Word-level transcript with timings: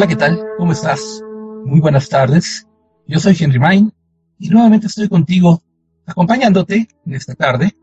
Hola, 0.00 0.08
¿qué 0.08 0.16
tal? 0.16 0.42
¿Cómo 0.56 0.72
estás? 0.72 1.22
Muy 1.66 1.78
buenas 1.78 2.08
tardes. 2.08 2.66
Yo 3.06 3.20
soy 3.20 3.36
Henry 3.38 3.58
Main 3.58 3.92
y 4.38 4.48
nuevamente 4.48 4.86
estoy 4.86 5.10
contigo 5.10 5.62
acompañándote 6.06 6.88
en 7.04 7.14
esta 7.14 7.34
tarde. 7.34 7.76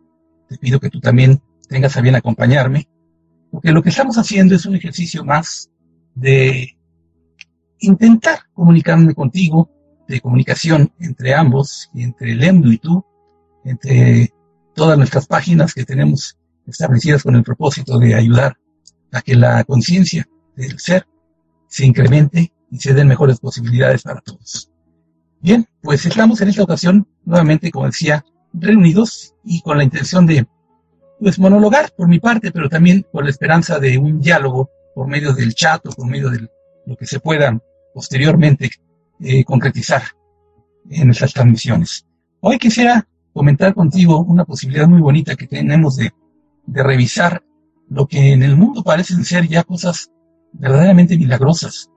Te 0.49 0.57
pido 0.57 0.79
que 0.79 0.89
tú 0.89 0.99
también 0.99 1.39
tengas 1.69 1.95
a 1.95 2.01
bien 2.01 2.15
acompañarme, 2.15 2.89
porque 3.51 3.71
lo 3.71 3.83
que 3.83 3.89
estamos 3.89 4.17
haciendo 4.17 4.55
es 4.55 4.65
un 4.65 4.75
ejercicio 4.75 5.23
más 5.23 5.69
de 6.15 6.75
intentar 7.81 8.39
comunicarme 8.51 9.13
contigo, 9.13 9.69
de 10.07 10.19
comunicación 10.19 10.91
entre 10.99 11.35
ambos, 11.35 11.91
entre 11.93 12.31
el 12.31 12.73
y 12.73 12.77
tú, 12.79 13.05
entre 13.63 14.33
todas 14.73 14.97
nuestras 14.97 15.27
páginas 15.27 15.71
que 15.71 15.85
tenemos 15.85 16.35
establecidas 16.65 17.21
con 17.21 17.35
el 17.35 17.43
propósito 17.43 17.99
de 17.99 18.15
ayudar 18.15 18.57
a 19.11 19.21
que 19.21 19.35
la 19.35 19.63
conciencia 19.65 20.27
del 20.55 20.79
ser 20.79 21.05
se 21.67 21.85
incremente 21.85 22.53
y 22.69 22.79
se 22.79 22.93
den 22.93 23.07
mejores 23.07 23.39
posibilidades 23.39 24.03
para 24.03 24.21
todos. 24.21 24.71
Bien, 25.39 25.67
pues 25.81 26.05
estamos 26.05 26.41
en 26.41 26.49
esta 26.49 26.63
ocasión 26.63 27.07
nuevamente, 27.23 27.71
como 27.71 27.85
decía, 27.85 28.25
reunidos 28.53 29.35
y 29.43 29.61
con 29.61 29.77
la 29.77 29.83
intención 29.83 30.25
de, 30.25 30.47
pues, 31.19 31.39
monologar 31.39 31.91
por 31.95 32.07
mi 32.07 32.19
parte, 32.19 32.51
pero 32.51 32.69
también 32.69 33.05
con 33.11 33.23
la 33.23 33.29
esperanza 33.29 33.79
de 33.79 33.97
un 33.97 34.19
diálogo 34.19 34.69
por 34.95 35.07
medio 35.07 35.33
del 35.33 35.53
chat 35.53 35.85
o 35.85 35.91
por 35.91 36.07
medio 36.07 36.29
de 36.29 36.47
lo 36.85 36.95
que 36.95 37.05
se 37.05 37.19
pueda 37.19 37.57
posteriormente 37.93 38.71
eh, 39.19 39.43
concretizar 39.43 40.03
en 40.89 41.07
nuestras 41.07 41.33
transmisiones. 41.33 42.05
Hoy 42.39 42.57
quisiera 42.57 43.07
comentar 43.33 43.73
contigo 43.73 44.23
una 44.23 44.45
posibilidad 44.45 44.87
muy 44.87 45.01
bonita 45.01 45.35
que 45.35 45.47
tenemos 45.47 45.97
de, 45.97 46.11
de 46.65 46.83
revisar 46.83 47.43
lo 47.89 48.07
que 48.07 48.33
en 48.33 48.43
el 48.43 48.55
mundo 48.55 48.83
parecen 48.83 49.23
ser 49.23 49.47
ya 49.47 49.63
cosas 49.63 50.11
verdaderamente 50.53 51.17
milagrosas. 51.17 51.89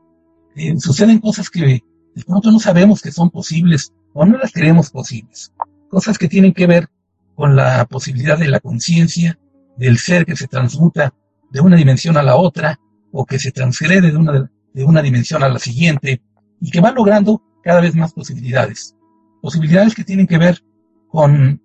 Eh, 0.57 0.75
suceden 0.79 1.19
cosas 1.19 1.49
que 1.51 1.83
de 2.15 2.25
pronto 2.25 2.51
no 2.51 2.59
sabemos 2.59 3.01
que 3.03 3.13
son 3.13 3.31
posibles 3.31 3.93
o 4.13 4.25
no 4.27 4.39
las 4.39 4.53
creemos 4.53 4.91
posibles. 4.91 5.53
Cosas 5.89 6.19
que 6.19 6.29
tienen 6.29 6.53
que 6.53 6.67
ver 6.67 6.89
con 7.35 7.57
la 7.57 7.87
posibilidad 7.87 8.39
de 8.39 8.49
la 8.49 8.61
conciencia, 8.61 9.39
del 9.77 9.99
ser 9.99 10.27
que 10.27 10.37
se 10.37 10.47
transmuta 10.47 11.15
de 11.51 11.61
una 11.61 11.77
dimensión 11.77 12.17
a 12.17 12.23
la 12.23 12.37
otra 12.37 12.79
o 13.13 13.25
que 13.25 13.39
se 13.39 13.51
transgrede 13.51 14.11
de 14.11 14.17
una, 14.17 14.51
de 14.75 14.85
una 14.85 15.03
dimensión 15.03 15.43
a 15.43 15.49
la 15.49 15.59
siguiente 15.59 16.23
y 16.61 16.71
que 16.71 16.81
va 16.81 16.91
logrando 16.91 17.43
cada 17.63 17.81
vez 17.81 17.95
más 17.95 18.13
posibilidades. 18.13 18.95
Posibilidades 19.41 19.95
que 19.95 20.05
tienen 20.05 20.27
que 20.27 20.39
ver 20.39 20.63
con 21.09 21.63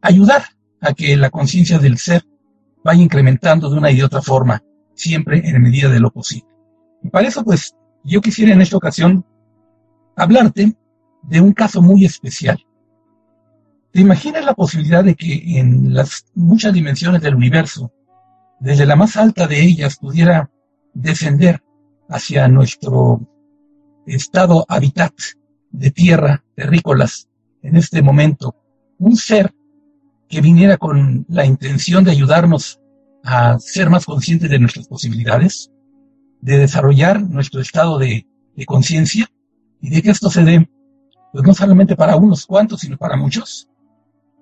ayudar 0.00 0.44
a 0.80 0.92
que 0.92 1.16
la 1.16 1.30
conciencia 1.30 1.78
del 1.78 1.98
ser 1.98 2.24
vaya 2.82 3.02
incrementando 3.02 3.70
de 3.70 3.78
una 3.78 3.90
y 3.90 3.96
de 3.96 4.04
otra 4.04 4.20
forma 4.20 4.62
siempre 4.94 5.48
en 5.48 5.62
medida 5.62 5.88
de 5.88 6.00
lo 6.00 6.10
posible. 6.10 6.48
Y 7.02 7.08
para 7.08 7.28
eso, 7.28 7.44
pues, 7.44 7.74
yo 8.04 8.20
quisiera 8.20 8.52
en 8.52 8.62
esta 8.62 8.76
ocasión 8.76 9.24
hablarte 10.16 10.76
de 11.22 11.40
un 11.40 11.52
caso 11.52 11.82
muy 11.82 12.04
especial. 12.04 12.58
¿Te 13.92 14.00
imaginas 14.00 14.44
la 14.44 14.54
posibilidad 14.54 15.04
de 15.04 15.14
que 15.14 15.58
en 15.58 15.94
las 15.94 16.26
muchas 16.34 16.72
dimensiones 16.72 17.22
del 17.22 17.34
universo, 17.34 17.92
desde 18.60 18.86
la 18.86 18.96
más 18.96 19.16
alta 19.16 19.46
de 19.46 19.62
ellas, 19.62 19.96
pudiera 19.96 20.50
descender 20.94 21.62
hacia 22.08 22.48
nuestro 22.48 23.20
estado 24.06 24.64
hábitat 24.68 25.12
de 25.70 25.90
tierra, 25.90 26.44
terrícolas, 26.54 27.28
en 27.62 27.76
este 27.76 28.02
momento, 28.02 28.56
un 28.98 29.16
ser 29.16 29.54
que 30.28 30.40
viniera 30.40 30.76
con 30.76 31.24
la 31.28 31.44
intención 31.44 32.04
de 32.04 32.10
ayudarnos 32.10 32.80
a 33.24 33.58
ser 33.58 33.88
más 33.88 34.04
conscientes 34.04 34.50
de 34.50 34.58
nuestras 34.58 34.86
posibilidades, 34.86 35.70
de 36.42 36.58
desarrollar 36.58 37.22
nuestro 37.22 37.60
estado 37.60 37.98
de, 37.98 38.26
conciencia 38.66 39.26
y 39.80 39.90
de 39.90 40.00
que 40.02 40.10
esto 40.10 40.30
se 40.30 40.44
dé, 40.44 40.68
pues 41.32 41.44
no 41.44 41.54
solamente 41.54 41.96
para 41.96 42.14
unos 42.16 42.46
cuantos, 42.46 42.82
sino 42.82 42.96
para 42.96 43.16
muchos. 43.16 43.66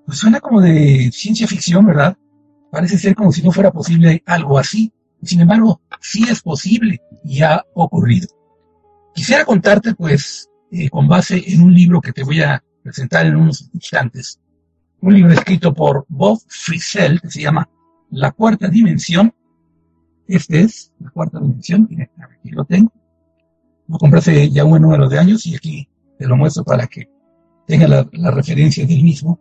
Pues 0.05 0.19
suena 0.19 0.41
como 0.41 0.61
de 0.61 1.11
ciencia 1.13 1.47
ficción, 1.47 1.87
¿verdad? 1.87 2.19
Parece 2.71 2.99
ser 2.99 3.15
como 3.15 3.33
si 3.33 3.43
no 3.43 3.53
fuera 3.53 3.71
posible 3.71 4.23
algo 4.27 4.59
así. 4.59 4.93
Sin 5.23 5.41
embargo, 5.41 5.81
sí 6.01 6.25
es 6.29 6.43
posible 6.43 7.01
y 7.25 7.41
ha 7.43 7.65
ocurrido. 7.75 8.29
Quisiera 9.15 9.45
contarte, 9.45 9.95
pues, 9.95 10.51
eh, 10.73 10.91
con 10.91 11.07
base 11.09 11.43
en 11.47 11.63
un 11.63 11.73
libro 11.73 12.01
que 12.01 12.13
te 12.13 12.25
voy 12.25 12.43
a 12.43 12.63
presentar 12.83 13.25
en 13.27 13.37
unos 13.37 13.71
instantes, 13.73 14.41
un 15.01 15.15
libro 15.15 15.33
escrito 15.33 15.73
por 15.73 16.05
Bob 16.09 16.41
Frisell 16.49 17.21
que 17.21 17.31
se 17.31 17.43
llama 17.43 17.69
la 18.13 18.31
cuarta 18.31 18.69
dimensión. 18.69 19.35
Este 20.29 20.61
es 20.61 20.93
la 21.01 21.11
cuarta 21.11 21.41
dimensión. 21.41 21.89
aquí 22.21 22.51
lo 22.51 22.65
tengo. 22.65 22.93
Lo 23.89 23.99
compré 23.99 24.19
hace 24.21 24.51
ya 24.51 24.65
un 24.65 24.81
número 24.81 25.09
de 25.09 25.19
años 25.19 25.45
y 25.47 25.57
aquí 25.57 25.89
te 26.19 26.27
lo 26.27 26.37
muestro 26.37 26.63
para 26.63 26.87
que 26.87 27.09
tenga 27.67 27.89
la, 27.89 28.09
la 28.13 28.31
referencia 28.31 28.87
del 28.87 29.03
mismo. 29.03 29.41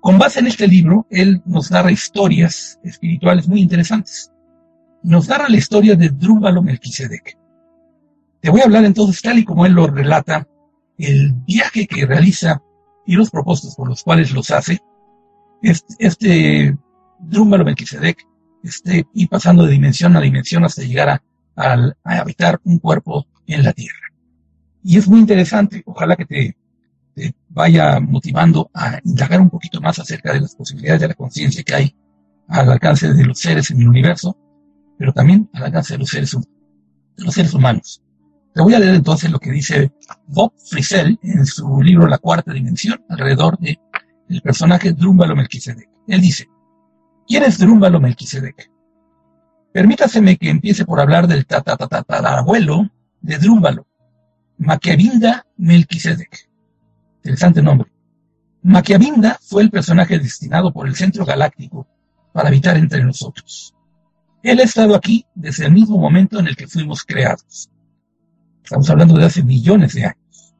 Con 0.00 0.18
base 0.18 0.40
en 0.40 0.46
este 0.46 0.66
libro, 0.66 1.06
él 1.10 1.42
nos 1.46 1.70
narra 1.70 1.92
historias 1.92 2.80
espirituales 2.82 3.48
muy 3.48 3.60
interesantes. 3.60 4.32
Nos 5.02 5.28
narra 5.28 5.48
la 5.48 5.56
historia 5.56 5.94
de 5.94 6.08
Drúbalo 6.08 6.62
Melquisedec. 6.62 7.38
Te 8.40 8.50
voy 8.50 8.60
a 8.60 8.64
hablar 8.64 8.84
entonces, 8.84 9.20
tal 9.22 9.38
y 9.38 9.44
como 9.44 9.66
él 9.66 9.72
lo 9.72 9.86
relata, 9.86 10.46
el 10.98 11.32
viaje 11.46 11.86
que 11.86 12.06
realiza 12.06 12.62
y 13.04 13.14
los 13.14 13.30
propósitos 13.30 13.74
por 13.74 13.88
los 13.88 14.02
cuales 14.02 14.32
los 14.32 14.50
hace. 14.50 14.80
Este, 15.62 15.94
este 15.98 16.76
Drúmbalo 17.20 17.64
Melquisedec 17.64 18.26
esté 18.62 19.06
y 19.14 19.26
pasando 19.26 19.64
de 19.64 19.72
dimensión 19.72 20.16
a 20.16 20.20
dimensión 20.20 20.64
hasta 20.64 20.82
llegar 20.82 21.08
a, 21.08 21.22
habitar 22.04 22.60
un 22.64 22.78
cuerpo 22.78 23.26
en 23.46 23.62
la 23.64 23.72
tierra. 23.72 24.12
Y 24.82 24.98
es 24.98 25.08
muy 25.08 25.20
interesante, 25.20 25.82
ojalá 25.86 26.16
que 26.16 26.26
te, 26.26 26.56
vaya 27.48 27.98
motivando 27.98 28.70
a 28.74 29.00
indagar 29.02 29.40
un 29.40 29.48
poquito 29.48 29.80
más 29.80 29.98
acerca 29.98 30.34
de 30.34 30.42
las 30.42 30.54
posibilidades 30.54 31.00
de 31.00 31.08
la 31.08 31.14
conciencia 31.14 31.62
que 31.62 31.74
hay 31.74 31.96
al 32.48 32.70
alcance 32.70 33.12
de 33.12 33.24
los 33.24 33.38
seres 33.38 33.70
en 33.70 33.80
el 33.80 33.88
universo, 33.88 34.36
pero 34.98 35.12
también 35.14 35.48
al 35.54 35.64
alcance 35.64 35.94
de 35.94 35.98
los 35.98 36.10
seres, 36.10 36.32
de 36.32 37.24
los 37.24 37.34
seres 37.34 37.54
humanos. 37.54 38.02
Te 38.52 38.60
voy 38.62 38.74
a 38.74 38.78
leer 38.78 38.94
entonces 38.94 39.30
lo 39.30 39.38
que 39.38 39.50
dice 39.50 39.92
Bob 40.26 40.52
Frisell 40.58 41.18
en 41.22 41.46
su 41.46 41.82
libro 41.82 42.06
La 42.06 42.18
Cuarta 42.18 42.52
Dimensión, 42.52 43.02
alrededor 43.08 43.58
de 43.58 43.78
el 44.28 44.42
personaje 44.42 44.92
Drúmbalo 44.92 45.36
Melquisedec. 45.36 45.88
Él 46.06 46.20
dice, 46.20 46.48
¿Quién 47.26 47.42
es 47.42 47.58
Drúmbalo 47.58 48.00
Melquisedec? 48.00 48.70
Permítaseme 49.72 50.36
que 50.36 50.48
empiece 50.48 50.84
por 50.84 51.00
hablar 51.00 51.26
del 51.26 51.44
abuelo 52.08 52.88
de 53.20 53.38
Drúmbalo, 53.38 53.86
Maquiavinda 54.58 55.44
Melquisedec. 55.56 56.48
Interesante 57.16 57.62
nombre. 57.62 57.90
Maquiavinda 58.62 59.38
fue 59.42 59.62
el 59.62 59.70
personaje 59.70 60.18
destinado 60.18 60.72
por 60.72 60.86
el 60.86 60.94
Centro 60.94 61.24
Galáctico 61.24 61.86
para 62.32 62.48
habitar 62.48 62.76
entre 62.76 63.02
nosotros. 63.02 63.74
Él 64.42 64.60
ha 64.60 64.64
estado 64.64 64.94
aquí 64.94 65.26
desde 65.34 65.66
el 65.66 65.72
mismo 65.72 65.98
momento 65.98 66.38
en 66.38 66.46
el 66.46 66.56
que 66.56 66.68
fuimos 66.68 67.04
creados. 67.04 67.70
Estamos 68.62 68.88
hablando 68.88 69.14
de 69.16 69.24
hace 69.24 69.42
millones 69.42 69.94
de 69.94 70.04
años. 70.04 70.54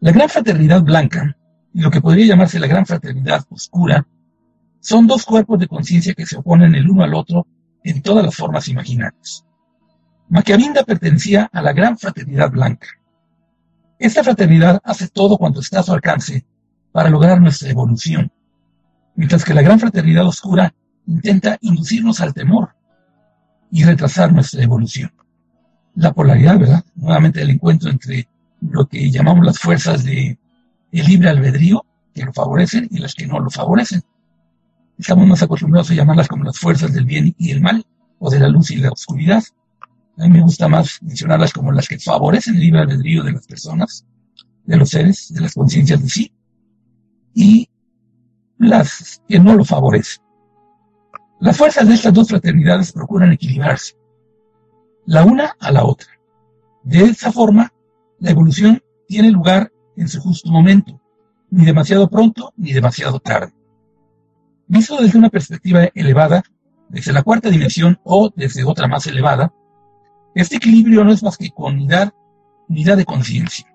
La 0.00 0.12
Gran 0.12 0.28
Fraternidad 0.28 0.82
Blanca, 0.82 1.36
y 1.72 1.80
lo 1.80 1.90
que 1.90 2.00
podría 2.00 2.26
llamarse 2.26 2.58
la 2.58 2.66
Gran 2.66 2.84
Fraternidad 2.84 3.44
Oscura, 3.48 4.06
son 4.82 5.06
dos 5.06 5.24
cuerpos 5.24 5.60
de 5.60 5.68
conciencia 5.68 6.12
que 6.12 6.26
se 6.26 6.36
oponen 6.36 6.74
el 6.74 6.90
uno 6.90 7.04
al 7.04 7.14
otro 7.14 7.46
en 7.84 8.02
todas 8.02 8.24
las 8.24 8.34
formas 8.34 8.68
imaginables. 8.68 9.44
Maquiavinda 10.28 10.82
pertenecía 10.82 11.48
a 11.52 11.62
la 11.62 11.72
gran 11.72 11.96
fraternidad 11.96 12.50
blanca. 12.50 12.88
Esta 13.98 14.24
fraternidad 14.24 14.80
hace 14.82 15.08
todo 15.08 15.38
cuanto 15.38 15.60
está 15.60 15.80
a 15.80 15.82
su 15.84 15.92
alcance 15.92 16.44
para 16.90 17.08
lograr 17.08 17.40
nuestra 17.40 17.70
evolución, 17.70 18.32
mientras 19.14 19.44
que 19.44 19.54
la 19.54 19.62
gran 19.62 19.78
fraternidad 19.78 20.26
oscura 20.26 20.74
intenta 21.06 21.58
inducirnos 21.60 22.20
al 22.20 22.34
temor 22.34 22.74
y 23.70 23.84
retrasar 23.84 24.32
nuestra 24.32 24.64
evolución. 24.64 25.12
La 25.94 26.12
polaridad, 26.12 26.58
¿verdad? 26.58 26.84
Nuevamente 26.96 27.40
el 27.40 27.50
encuentro 27.50 27.88
entre 27.88 28.28
lo 28.60 28.86
que 28.86 29.12
llamamos 29.12 29.46
las 29.46 29.60
fuerzas 29.60 30.02
de 30.02 30.38
el 30.90 31.06
libre 31.06 31.28
albedrío, 31.28 31.84
que 32.12 32.24
lo 32.24 32.32
favorecen, 32.32 32.88
y 32.90 32.98
las 32.98 33.14
que 33.14 33.26
no 33.26 33.38
lo 33.38 33.48
favorecen. 33.48 34.02
Estamos 34.98 35.26
más 35.26 35.42
acostumbrados 35.42 35.90
a 35.90 35.94
llamarlas 35.94 36.28
como 36.28 36.44
las 36.44 36.58
fuerzas 36.58 36.92
del 36.92 37.04
bien 37.04 37.34
y 37.38 37.50
el 37.50 37.60
mal, 37.60 37.84
o 38.18 38.30
de 38.30 38.38
la 38.38 38.48
luz 38.48 38.70
y 38.70 38.76
la 38.76 38.90
oscuridad. 38.90 39.42
A 40.18 40.24
mí 40.24 40.30
me 40.30 40.42
gusta 40.42 40.68
más 40.68 41.02
mencionarlas 41.02 41.52
como 41.52 41.72
las 41.72 41.88
que 41.88 41.98
favorecen 41.98 42.54
el 42.54 42.60
libre 42.60 42.80
albedrío 42.80 43.22
de 43.24 43.32
las 43.32 43.46
personas, 43.46 44.06
de 44.64 44.76
los 44.76 44.90
seres, 44.90 45.32
de 45.32 45.40
las 45.40 45.54
conciencias 45.54 46.00
de 46.02 46.08
sí, 46.08 46.32
y 47.34 47.68
las 48.58 49.22
que 49.28 49.40
no 49.40 49.54
lo 49.54 49.64
favorecen. 49.64 50.22
Las 51.40 51.56
fuerzas 51.56 51.88
de 51.88 51.94
estas 51.94 52.12
dos 52.12 52.28
fraternidades 52.28 52.92
procuran 52.92 53.32
equilibrarse, 53.32 53.96
la 55.06 55.24
una 55.24 55.56
a 55.58 55.72
la 55.72 55.84
otra. 55.84 56.08
De 56.84 57.04
esa 57.04 57.32
forma, 57.32 57.72
la 58.20 58.30
evolución 58.30 58.80
tiene 59.08 59.30
lugar 59.30 59.72
en 59.96 60.08
su 60.08 60.20
justo 60.20 60.50
momento, 60.50 61.00
ni 61.50 61.64
demasiado 61.64 62.08
pronto 62.08 62.52
ni 62.56 62.72
demasiado 62.72 63.18
tarde. 63.18 63.52
Visto 64.72 64.96
desde 64.96 65.18
una 65.18 65.28
perspectiva 65.28 65.90
elevada, 65.94 66.42
desde 66.88 67.12
la 67.12 67.22
cuarta 67.22 67.50
dimensión 67.50 68.00
o 68.04 68.32
desde 68.34 68.64
otra 68.64 68.88
más 68.88 69.06
elevada, 69.06 69.52
Este 70.34 70.56
equilibrio 70.56 71.04
no 71.04 71.12
es 71.12 71.22
más 71.22 71.36
que 71.36 71.50
con 71.50 71.74
unidad, 71.74 72.14
de 72.68 73.04
conciencia. 73.04 73.66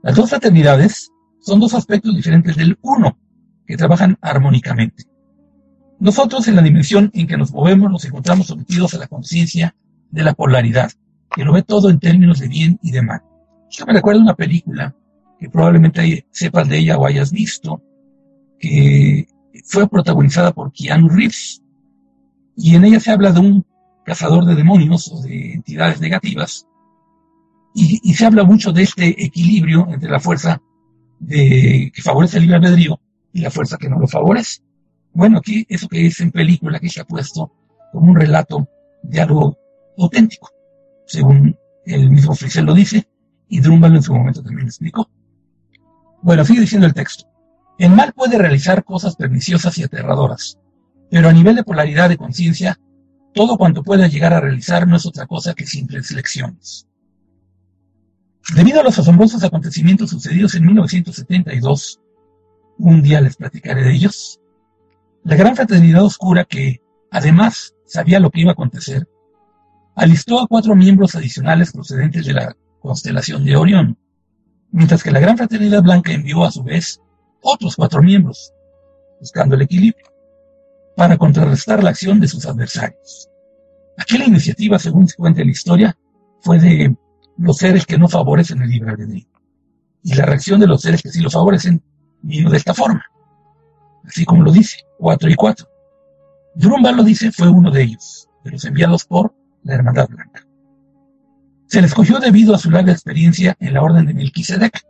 Las 0.00 0.14
dos 0.14 0.30
fraternidades 0.30 1.10
son 1.40 1.58
dos 1.58 1.74
aspectos 1.74 2.14
diferentes 2.14 2.54
del 2.54 2.78
uno, 2.82 3.18
que 3.66 3.76
trabajan 3.76 4.16
armónicamente. 4.20 5.06
Nosotros 5.98 6.46
en 6.46 6.54
la 6.54 6.62
dimensión 6.62 7.10
en 7.12 7.26
que 7.26 7.36
nos 7.36 7.50
movemos 7.50 7.90
nos 7.90 8.04
encontramos 8.04 8.46
sometidos 8.46 8.94
a 8.94 8.98
la 8.98 9.08
conciencia 9.08 9.74
de 10.12 10.22
la 10.22 10.34
polaridad, 10.34 10.92
que 11.34 11.44
lo 11.44 11.52
ve 11.52 11.62
todo 11.62 11.90
en 11.90 11.98
términos 11.98 12.38
de 12.38 12.46
bien 12.46 12.78
y 12.80 12.92
de 12.92 13.02
mal. 13.02 13.22
Esto 13.68 13.86
me 13.86 13.94
recuerda 13.94 14.22
una 14.22 14.36
película 14.36 14.94
que 15.40 15.50
probablemente 15.50 16.28
sepas 16.30 16.68
de 16.68 16.78
ella 16.78 16.96
o 16.96 17.06
hayas 17.06 17.32
visto, 17.32 17.82
que 18.60 19.26
fue 19.64 19.88
protagonizada 19.88 20.52
por 20.52 20.72
Keanu 20.72 21.08
Reeves. 21.08 21.62
Y 22.56 22.74
en 22.74 22.84
ella 22.84 23.00
se 23.00 23.10
habla 23.10 23.32
de 23.32 23.40
un 23.40 23.66
cazador 24.04 24.44
de 24.44 24.54
demonios 24.54 25.10
o 25.12 25.22
de 25.22 25.54
entidades 25.54 26.00
negativas. 26.00 26.66
Y, 27.74 28.14
se 28.14 28.24
habla 28.24 28.44
mucho 28.44 28.72
de 28.72 28.82
este 28.82 29.24
equilibrio 29.24 29.88
entre 29.90 30.08
la 30.08 30.20
fuerza 30.20 30.62
de, 31.18 31.90
que 31.92 32.02
favorece 32.02 32.36
el 32.36 32.44
libre 32.44 32.58
albedrío 32.58 33.00
y 33.32 33.40
la 33.40 33.50
fuerza 33.50 33.76
que 33.76 33.88
no 33.88 33.98
lo 33.98 34.06
favorece. 34.06 34.62
Bueno, 35.12 35.38
aquí 35.38 35.66
eso 35.68 35.88
que 35.88 36.06
es 36.06 36.20
en 36.20 36.30
película 36.30 36.78
que 36.78 36.88
se 36.88 37.00
ha 37.00 37.04
puesto 37.04 37.52
como 37.92 38.12
un 38.12 38.16
relato 38.16 38.68
de 39.02 39.20
algo 39.20 39.58
auténtico, 39.98 40.50
según 41.06 41.56
el 41.84 42.10
mismo 42.10 42.34
Frisell 42.34 42.64
lo 42.64 42.74
dice, 42.74 43.08
y 43.48 43.60
Drumbalo 43.60 43.96
en 43.96 44.02
su 44.02 44.14
momento 44.14 44.42
también 44.42 44.66
lo 44.66 44.68
explicó. 44.68 45.10
Bueno, 46.22 46.44
sigue 46.44 46.60
diciendo 46.60 46.86
el 46.86 46.94
texto. 46.94 47.26
El 47.78 47.90
mal 47.90 48.12
puede 48.12 48.38
realizar 48.38 48.84
cosas 48.84 49.16
perniciosas 49.16 49.76
y 49.78 49.82
aterradoras, 49.82 50.58
pero 51.10 51.28
a 51.28 51.32
nivel 51.32 51.56
de 51.56 51.64
polaridad 51.64 52.08
de 52.08 52.16
conciencia, 52.16 52.78
todo 53.32 53.58
cuanto 53.58 53.82
pueda 53.82 54.06
llegar 54.06 54.32
a 54.32 54.40
realizar 54.40 54.86
no 54.86 54.96
es 54.96 55.06
otra 55.06 55.26
cosa 55.26 55.54
que 55.54 55.66
simples 55.66 56.12
lecciones. 56.12 56.86
Debido 58.54 58.80
a 58.80 58.84
los 58.84 58.98
asombrosos 58.98 59.42
acontecimientos 59.42 60.10
sucedidos 60.10 60.54
en 60.54 60.66
1972, 60.66 62.00
un 62.78 63.02
día 63.02 63.20
les 63.20 63.36
platicaré 63.36 63.82
de 63.82 63.92
ellos, 63.92 64.40
la 65.24 65.34
gran 65.34 65.56
fraternidad 65.56 66.04
oscura 66.04 66.44
que, 66.44 66.80
además, 67.10 67.74
sabía 67.86 68.20
lo 68.20 68.30
que 68.30 68.42
iba 68.42 68.50
a 68.50 68.52
acontecer, 68.52 69.08
alistó 69.96 70.40
a 70.40 70.46
cuatro 70.46 70.76
miembros 70.76 71.16
adicionales 71.16 71.72
procedentes 71.72 72.26
de 72.26 72.34
la 72.34 72.56
constelación 72.80 73.44
de 73.44 73.56
Orión, 73.56 73.98
mientras 74.70 75.02
que 75.02 75.10
la 75.10 75.20
gran 75.20 75.36
fraternidad 75.36 75.82
blanca 75.82 76.12
envió 76.12 76.44
a 76.44 76.52
su 76.52 76.62
vez 76.62 77.00
otros 77.44 77.76
cuatro 77.76 78.02
miembros, 78.02 78.52
buscando 79.20 79.54
el 79.54 79.62
equilibrio, 79.62 80.06
para 80.96 81.16
contrarrestar 81.16 81.82
la 81.82 81.90
acción 81.90 82.18
de 82.20 82.28
sus 82.28 82.46
adversarios. 82.46 83.30
Aquella 83.98 84.24
iniciativa, 84.24 84.78
según 84.78 85.06
se 85.06 85.16
cuenta 85.16 85.40
en 85.40 85.48
la 85.48 85.52
historia, 85.52 85.96
fue 86.40 86.58
de 86.58 86.96
los 87.36 87.56
seres 87.56 87.86
que 87.86 87.98
no 87.98 88.08
favorecen 88.08 88.62
el 88.62 88.70
libre 88.70 88.90
albedrío. 88.90 89.26
Y 90.02 90.14
la 90.14 90.24
reacción 90.24 90.60
de 90.60 90.66
los 90.66 90.82
seres 90.82 91.02
que 91.02 91.10
sí 91.10 91.20
lo 91.20 91.30
favorecen 91.30 91.82
vino 92.22 92.50
de 92.50 92.56
esta 92.56 92.74
forma. 92.74 93.04
Así 94.04 94.24
como 94.24 94.42
lo 94.42 94.52
dice, 94.52 94.78
cuatro 94.98 95.30
y 95.30 95.34
cuatro. 95.34 95.68
Drumba 96.54 96.92
lo 96.92 97.02
dice, 97.02 97.32
fue 97.32 97.48
uno 97.48 97.70
de 97.70 97.82
ellos, 97.82 98.28
de 98.44 98.52
los 98.52 98.64
enviados 98.64 99.04
por 99.04 99.34
la 99.62 99.74
Hermandad 99.74 100.08
Blanca. 100.08 100.46
Se 101.66 101.80
le 101.80 101.86
escogió 101.86 102.18
debido 102.18 102.54
a 102.54 102.58
su 102.58 102.70
larga 102.70 102.92
experiencia 102.92 103.56
en 103.58 103.74
la 103.74 103.82
orden 103.82 104.06
de 104.06 104.14
Melquisedec, 104.14 104.84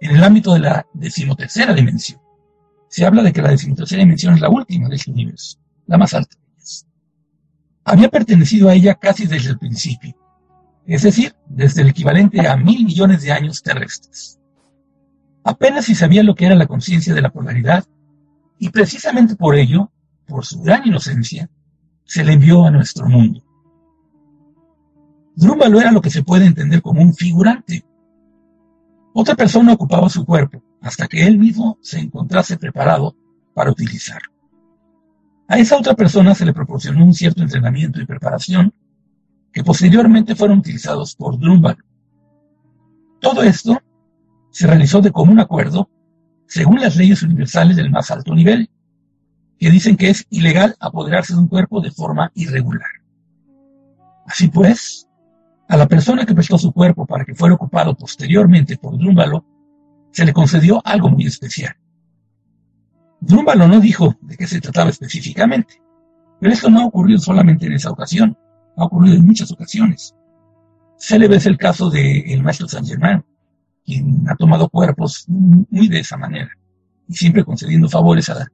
en 0.00 0.16
el 0.16 0.24
ámbito 0.24 0.54
de 0.54 0.60
la 0.60 0.86
decimotercera 0.92 1.72
dimensión. 1.74 2.20
Se 2.88 3.04
habla 3.04 3.22
de 3.22 3.32
que 3.32 3.42
la 3.42 3.50
decimotercera 3.50 4.02
dimensión 4.02 4.34
es 4.34 4.40
la 4.40 4.50
última 4.50 4.88
de 4.88 4.96
este 4.96 5.10
universo, 5.10 5.58
la 5.86 5.98
más 5.98 6.14
alta 6.14 6.36
de. 6.36 6.44
Había 7.86 8.08
pertenecido 8.08 8.68
a 8.68 8.74
ella 8.74 8.94
casi 8.94 9.26
desde 9.26 9.50
el 9.50 9.58
principio, 9.58 10.16
es 10.86 11.02
decir, 11.02 11.34
desde 11.46 11.82
el 11.82 11.88
equivalente 11.88 12.46
a 12.46 12.56
mil 12.56 12.84
millones 12.84 13.22
de 13.22 13.32
años 13.32 13.62
terrestres. 13.62 14.40
Apenas 15.44 15.84
si 15.84 15.94
sabía 15.94 16.22
lo 16.22 16.34
que 16.34 16.46
era 16.46 16.54
la 16.54 16.66
conciencia 16.66 17.12
de 17.14 17.20
la 17.20 17.30
polaridad, 17.30 17.84
y 18.58 18.70
precisamente 18.70 19.36
por 19.36 19.54
ello, 19.56 19.90
por 20.26 20.46
su 20.46 20.62
gran 20.62 20.86
inocencia, 20.86 21.50
se 22.04 22.24
le 22.24 22.32
envió 22.32 22.64
a 22.64 22.70
nuestro 22.70 23.06
mundo. 23.06 23.42
Drúmbalo 25.36 25.80
era 25.80 25.90
lo 25.90 26.00
que 26.00 26.10
se 26.10 26.22
puede 26.22 26.46
entender 26.46 26.80
como 26.80 27.02
un 27.02 27.14
figurante. 27.14 27.84
Otra 29.16 29.36
persona 29.36 29.74
ocupaba 29.74 30.08
su 30.08 30.24
cuerpo 30.24 30.60
hasta 30.82 31.06
que 31.06 31.24
él 31.24 31.38
mismo 31.38 31.78
se 31.80 32.00
encontrase 32.00 32.58
preparado 32.58 33.16
para 33.54 33.70
utilizarlo. 33.70 34.32
A 35.46 35.56
esa 35.56 35.78
otra 35.78 35.94
persona 35.94 36.34
se 36.34 36.44
le 36.44 36.52
proporcionó 36.52 37.04
un 37.04 37.14
cierto 37.14 37.40
entrenamiento 37.40 38.00
y 38.00 38.06
preparación 38.06 38.74
que 39.52 39.62
posteriormente 39.62 40.34
fueron 40.34 40.58
utilizados 40.58 41.14
por 41.14 41.38
Drumbal. 41.38 41.76
Todo 43.20 43.44
esto 43.44 43.80
se 44.50 44.66
realizó 44.66 45.00
de 45.00 45.12
común 45.12 45.38
acuerdo 45.38 45.88
según 46.48 46.80
las 46.80 46.96
leyes 46.96 47.22
universales 47.22 47.76
del 47.76 47.90
más 47.90 48.10
alto 48.10 48.34
nivel, 48.34 48.68
que 49.60 49.70
dicen 49.70 49.96
que 49.96 50.10
es 50.10 50.26
ilegal 50.28 50.74
apoderarse 50.80 51.34
de 51.34 51.38
un 51.38 51.48
cuerpo 51.48 51.80
de 51.80 51.92
forma 51.92 52.32
irregular. 52.34 52.90
Así 54.26 54.48
pues, 54.48 55.03
a 55.68 55.76
la 55.76 55.86
persona 55.86 56.26
que 56.26 56.34
prestó 56.34 56.58
su 56.58 56.72
cuerpo 56.72 57.06
para 57.06 57.24
que 57.24 57.34
fuera 57.34 57.54
ocupado 57.54 57.96
posteriormente 57.96 58.76
por 58.76 58.98
Drúmbalo, 58.98 59.44
se 60.10 60.24
le 60.24 60.32
concedió 60.32 60.80
algo 60.84 61.08
muy 61.08 61.26
especial. 61.26 61.74
Drúmbalo 63.20 63.66
no 63.66 63.80
dijo 63.80 64.14
de 64.20 64.36
qué 64.36 64.46
se 64.46 64.60
trataba 64.60 64.90
específicamente, 64.90 65.82
pero 66.40 66.52
esto 66.52 66.68
no 66.68 66.80
ha 66.80 66.86
ocurrido 66.86 67.18
solamente 67.18 67.66
en 67.66 67.72
esa 67.72 67.90
ocasión 67.90 68.36
ha 68.76 68.84
ocurrido 68.84 69.16
en 69.16 69.26
muchas 69.26 69.50
ocasiones. 69.52 70.14
Célebre 70.96 71.36
es 71.36 71.46
el 71.46 71.56
caso 71.56 71.90
del 71.90 72.42
maestro 72.42 72.68
San 72.68 72.84
Germán, 72.86 73.24
quien 73.84 74.28
ha 74.28 74.34
tomado 74.36 74.68
cuerpos 74.68 75.24
muy 75.28 75.88
de 75.88 76.00
esa 76.00 76.16
manera, 76.16 76.50
y 77.08 77.14
siempre 77.14 77.44
concediendo 77.44 77.88
favores 77.88 78.30
a, 78.30 78.46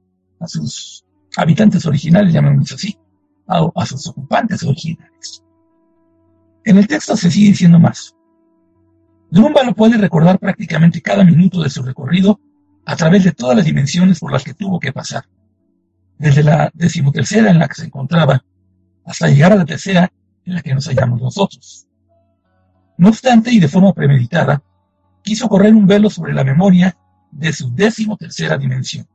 sus 0.47 1.05
habitantes 1.37 1.85
originales, 1.85 2.33
llamémoslo 2.33 2.75
así, 2.75 2.97
a, 3.47 3.67
a 3.75 3.85
sus 3.85 4.07
ocupantes 4.07 4.63
originales. 4.63 5.43
En 6.63 6.77
el 6.77 6.87
texto 6.87 7.17
se 7.17 7.31
sigue 7.31 7.49
diciendo 7.49 7.79
más. 7.79 8.15
Drumba 9.31 9.63
lo 9.63 9.73
puede 9.73 9.97
recordar 9.97 10.37
prácticamente 10.39 11.01
cada 11.01 11.23
minuto 11.23 11.61
de 11.61 11.69
su 11.69 11.81
recorrido 11.81 12.39
a 12.85 12.95
través 12.95 13.23
de 13.23 13.31
todas 13.31 13.55
las 13.55 13.65
dimensiones 13.65 14.19
por 14.19 14.31
las 14.31 14.43
que 14.43 14.53
tuvo 14.53 14.79
que 14.79 14.91
pasar. 14.91 15.25
Desde 16.17 16.43
la 16.43 16.69
decimotercera 16.73 17.49
en 17.49 17.59
la 17.59 17.67
que 17.67 17.75
se 17.75 17.85
encontraba 17.85 18.43
hasta 19.05 19.27
llegar 19.27 19.53
a 19.53 19.55
la 19.55 19.65
tercera 19.65 20.11
en 20.45 20.55
la 20.55 20.61
que 20.61 20.75
nos 20.75 20.87
hallamos 20.87 21.21
nosotros. 21.21 21.87
No 22.97 23.09
obstante, 23.09 23.51
y 23.51 23.59
de 23.59 23.67
forma 23.67 23.93
premeditada, 23.93 24.61
quiso 25.23 25.49
correr 25.49 25.73
un 25.73 25.87
velo 25.87 26.09
sobre 26.09 26.33
la 26.33 26.43
memoria 26.43 26.95
de 27.31 27.53
su 27.53 27.73
décimo 27.73 28.17
tercera 28.17 28.57
dimensión. 28.57 29.07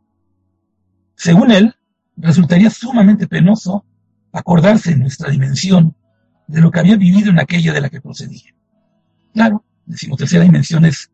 Según 1.14 1.52
él, 1.52 1.74
resultaría 2.16 2.70
sumamente 2.70 3.28
penoso 3.28 3.84
acordarse 4.32 4.92
en 4.92 5.00
nuestra 5.00 5.30
dimensión 5.30 5.94
de 6.46 6.60
lo 6.60 6.70
que 6.70 6.80
había 6.80 6.96
vivido 6.96 7.30
en 7.30 7.40
aquella 7.40 7.72
de 7.72 7.80
la 7.80 7.88
que 7.88 8.00
procedía. 8.00 8.54
Claro, 9.32 9.64
decimotercera 9.84 10.44
dimensión 10.44 10.84
es 10.84 11.10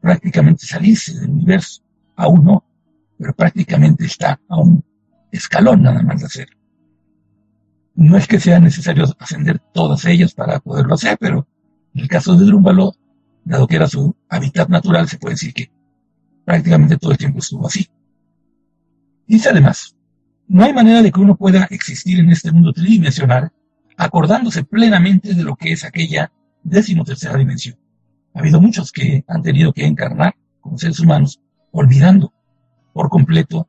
prácticamente 0.00 0.66
salirse 0.66 1.18
del 1.18 1.30
universo, 1.30 1.82
aún 2.16 2.44
no, 2.44 2.64
pero 3.18 3.34
prácticamente 3.34 4.04
está 4.04 4.40
a 4.48 4.58
un 4.58 4.84
escalón 5.30 5.82
nada 5.82 6.02
más 6.02 6.20
de 6.20 6.26
hacerlo. 6.26 6.56
No 7.94 8.16
es 8.16 8.26
que 8.26 8.40
sea 8.40 8.58
necesario 8.58 9.04
ascender 9.18 9.58
todas 9.72 10.04
ellas 10.06 10.34
para 10.34 10.58
poderlo 10.60 10.94
hacer, 10.94 11.16
pero 11.20 11.46
en 11.94 12.02
el 12.02 12.08
caso 12.08 12.34
de 12.34 12.44
Drúmbalo, 12.46 12.94
dado 13.44 13.66
que 13.66 13.76
era 13.76 13.86
su 13.86 14.16
hábitat 14.28 14.68
natural, 14.68 15.08
se 15.08 15.18
puede 15.18 15.34
decir 15.34 15.52
que 15.52 15.70
prácticamente 16.44 16.96
todo 16.96 17.12
el 17.12 17.18
tiempo 17.18 17.38
estuvo 17.38 17.66
así. 17.66 17.88
Dice 19.26 19.50
además, 19.50 19.94
no 20.48 20.64
hay 20.64 20.72
manera 20.72 21.02
de 21.02 21.12
que 21.12 21.20
uno 21.20 21.36
pueda 21.36 21.64
existir 21.70 22.18
en 22.18 22.30
este 22.30 22.50
mundo 22.50 22.72
tridimensional 22.72 23.52
acordándose 23.96 24.64
plenamente 24.64 25.34
de 25.34 25.44
lo 25.44 25.56
que 25.56 25.72
es 25.72 25.84
aquella 25.84 26.32
decimotercera 26.62 27.38
dimensión. 27.38 27.76
Ha 28.34 28.40
habido 28.40 28.60
muchos 28.60 28.92
que 28.92 29.24
han 29.28 29.42
tenido 29.42 29.72
que 29.72 29.84
encarnar 29.84 30.34
como 30.60 30.78
seres 30.78 31.00
humanos, 31.00 31.40
olvidando 31.70 32.32
por 32.92 33.08
completo 33.08 33.68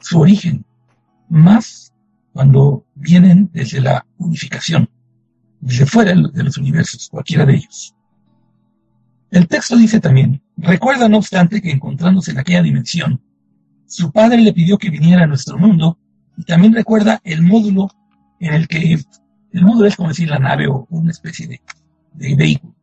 su 0.00 0.20
origen, 0.20 0.64
más 1.28 1.92
cuando 2.32 2.86
vienen 2.94 3.50
desde 3.52 3.80
la 3.80 4.06
unificación, 4.18 4.88
desde 5.60 5.86
fuera 5.86 6.14
de 6.14 6.42
los 6.42 6.56
universos, 6.56 7.08
cualquiera 7.10 7.44
de 7.46 7.56
ellos. 7.56 7.94
El 9.30 9.48
texto 9.48 9.76
dice 9.76 10.00
también, 10.00 10.42
recuerda 10.56 11.08
no 11.08 11.18
obstante 11.18 11.62
que 11.62 11.70
encontrándose 11.70 12.32
en 12.32 12.38
aquella 12.38 12.62
dimensión, 12.62 13.22
su 13.86 14.10
padre 14.10 14.38
le 14.38 14.52
pidió 14.52 14.78
que 14.78 14.90
viniera 14.90 15.24
a 15.24 15.26
nuestro 15.26 15.58
mundo 15.58 15.98
y 16.36 16.44
también 16.44 16.74
recuerda 16.74 17.20
el 17.24 17.42
módulo 17.42 17.88
en 18.40 18.54
el 18.54 18.66
que, 18.66 18.98
el 19.52 19.64
módulo 19.64 19.86
es 19.86 19.96
como 19.96 20.08
decir 20.08 20.28
la 20.28 20.38
nave 20.38 20.66
o 20.68 20.86
una 20.90 21.10
especie 21.10 21.46
de, 21.46 22.34
vehículo, 22.34 22.74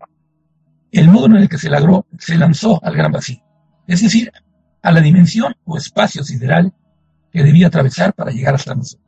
el 0.91 1.09
módulo 1.09 1.37
en 1.37 1.43
el 1.43 1.49
que 1.49 1.57
se, 1.57 1.69
logró, 1.69 2.05
se 2.17 2.37
lanzó 2.37 2.83
al 2.83 2.95
gran 2.95 3.11
vacío, 3.11 3.43
es 3.87 4.01
decir, 4.01 4.31
a 4.81 4.91
la 4.91 5.01
dimensión 5.01 5.55
o 5.65 5.77
espacio 5.77 6.23
sideral 6.23 6.73
que 7.31 7.43
debía 7.43 7.67
atravesar 7.67 8.13
para 8.13 8.31
llegar 8.31 8.55
hasta 8.55 8.75
nosotros. 8.75 9.07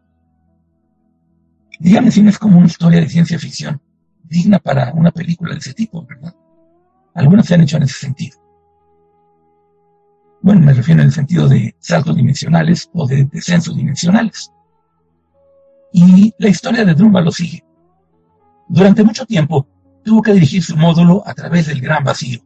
Dígame 1.80 2.12
si 2.12 2.22
no 2.22 2.30
es 2.30 2.38
como 2.38 2.58
una 2.58 2.68
historia 2.68 3.00
de 3.00 3.10
ciencia 3.10 3.40
ficción, 3.40 3.82
digna 4.24 4.60
para 4.60 4.94
una 4.94 5.12
película 5.12 5.54
de 5.54 5.60
ese 5.60 5.74
tipo, 5.74 6.06
¿verdad? 6.06 6.36
Algunas 7.14 7.46
se 7.46 7.56
han 7.56 7.62
hecho 7.62 7.78
en 7.78 7.84
ese 7.84 8.00
sentido. 8.00 8.38
Bueno, 10.42 10.62
me 10.62 10.74
refiero 10.74 11.02
en 11.02 11.08
el 11.08 11.14
sentido 11.14 11.48
de 11.48 11.76
saltos 11.80 12.16
dimensionales 12.16 12.90
o 12.94 13.08
de 13.08 13.26
descensos 13.26 13.76
dimensionales. 13.76 14.52
Y 15.94 16.34
la 16.38 16.50
historia 16.50 16.86
de 16.86 16.94
Drumba 16.94 17.22
lo 17.22 17.32
sigue. 17.32 17.64
Durante 18.70 19.04
mucho 19.04 19.26
tiempo 19.26 19.68
tuvo 20.04 20.22
que 20.22 20.34
dirigir 20.34 20.64
su 20.64 20.78
módulo 20.78 21.24
a 21.26 21.34
través 21.34 21.68
del 21.68 21.82
gran 21.82 22.04
vacío. 22.04 22.40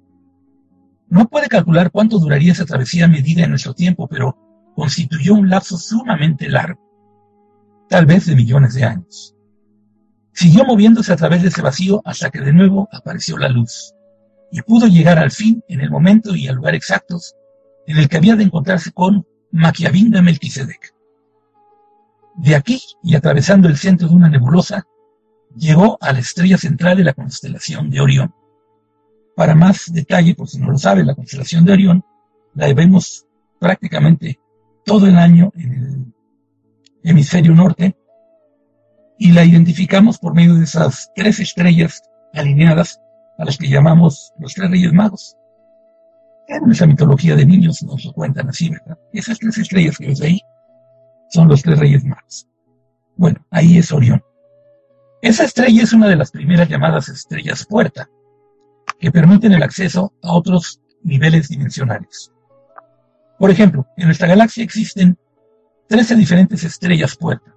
No 1.08 1.28
puede 1.28 1.48
calcular 1.48 1.92
cuánto 1.92 2.18
duraría 2.18 2.52
esa 2.52 2.66
travesía 2.66 3.08
medida 3.08 3.44
en 3.44 3.52
nuestro 3.52 3.74
tiempo, 3.74 4.08
pero 4.08 4.38
constituyó 4.76 5.36
un 5.36 5.50
lapso 5.50 5.78
sumamente 5.78 6.50
largo, 6.50 6.82
tal 7.88 8.06
vez 8.06 8.26
de 8.26 8.36
millones 8.36 8.74
de 8.74 8.86
años. 8.86 9.36
Siguió 10.34 10.66
moviéndose 10.66 11.14
a 11.14 11.16
través 11.16 11.44
de 11.44 11.50
ese 11.50 11.62
vacío 11.62 12.02
hasta 12.04 12.30
que 12.30 12.42
de 12.42 12.52
nuevo 12.52 12.90
apareció 12.92 13.38
la 13.38 13.48
luz, 13.48 13.94
y 14.52 14.62
pudo 14.64 14.88
llegar 14.88 15.20
al 15.20 15.32
fin 15.32 15.64
en 15.68 15.82
el 15.82 15.92
momento 15.92 16.36
y 16.36 16.48
al 16.48 16.56
lugar 16.56 16.76
exactos 16.76 17.36
en 17.88 17.98
el 17.98 18.10
que 18.10 18.18
había 18.18 18.36
de 18.36 18.44
encontrarse 18.44 18.92
con 18.92 19.26
Maquiavinda 19.52 20.22
Melquisedec. 20.22 20.95
De 22.38 22.56
aquí, 22.56 22.82
y 23.02 23.16
atravesando 23.16 23.68
el 23.68 23.78
centro 23.78 24.10
de 24.10 24.16
una 24.16 24.30
nebulosa, 24.30 24.86
llegó 25.56 25.98
a 26.02 26.12
la 26.12 26.20
estrella 26.20 26.58
central 26.58 26.98
de 26.98 27.06
la 27.06 27.14
constelación 27.14 27.90
de 27.90 28.02
Orión. 28.02 28.34
Para 29.36 29.56
más 29.56 29.92
detalle, 29.92 30.36
por 30.36 30.50
si 30.50 30.60
no 30.60 30.72
lo 30.72 30.78
sabe, 30.78 31.04
la 31.04 31.16
constelación 31.16 31.66
de 31.66 31.74
Orión 31.74 32.06
la 32.54 32.74
vemos 32.74 33.26
prácticamente 33.60 34.40
todo 34.84 35.08
el 35.08 35.18
año 35.18 35.52
en 35.56 35.74
el 35.74 36.14
hemisferio 37.04 37.54
norte 37.54 37.96
y 39.18 39.32
la 39.32 39.46
identificamos 39.46 40.20
por 40.20 40.34
medio 40.34 40.56
de 40.56 40.66
esas 40.66 41.12
tres 41.16 41.40
estrellas 41.40 42.02
alineadas 42.34 43.00
a 43.38 43.46
las 43.46 43.58
que 43.58 43.70
llamamos 43.70 44.34
los 44.40 44.54
tres 44.54 44.70
reyes 44.70 44.92
magos. 44.92 45.38
En 46.48 46.64
nuestra 46.66 46.86
mitología 46.86 47.36
de 47.36 47.46
niños 47.46 47.82
nos 47.84 48.04
lo 48.04 48.14
cuentan 48.14 48.50
así, 48.50 48.70
¿verdad? 48.70 48.98
Esas 49.14 49.40
tres 49.40 49.58
estrellas 49.58 49.98
que 49.98 50.08
ves 50.08 50.22
ahí 50.22 50.42
son 51.30 51.48
los 51.48 51.62
tres 51.62 51.80
reyes 51.80 52.04
magos. 52.04 52.48
Bueno, 53.16 53.46
ahí 53.50 53.78
es 53.78 53.92
Orión. 53.92 54.24
Esa 55.22 55.44
estrella 55.44 55.84
es 55.84 55.94
una 55.94 56.08
de 56.08 56.16
las 56.16 56.32
primeras 56.32 56.70
llamadas 56.70 57.10
estrellas 57.10 57.66
puerta, 57.66 58.10
que 59.00 59.12
permiten 59.12 59.54
el 59.54 59.64
acceso 59.64 60.14
a 60.22 60.34
otros 60.34 60.82
niveles 61.04 61.50
dimensionales. 61.50 62.32
Por 63.38 63.52
ejemplo, 63.52 63.88
en 63.98 64.06
nuestra 64.06 64.28
galaxia 64.28 64.64
existen 64.64 65.18
13 65.88 66.16
diferentes 66.16 66.64
estrellas 66.64 67.16
puerta, 67.16 67.56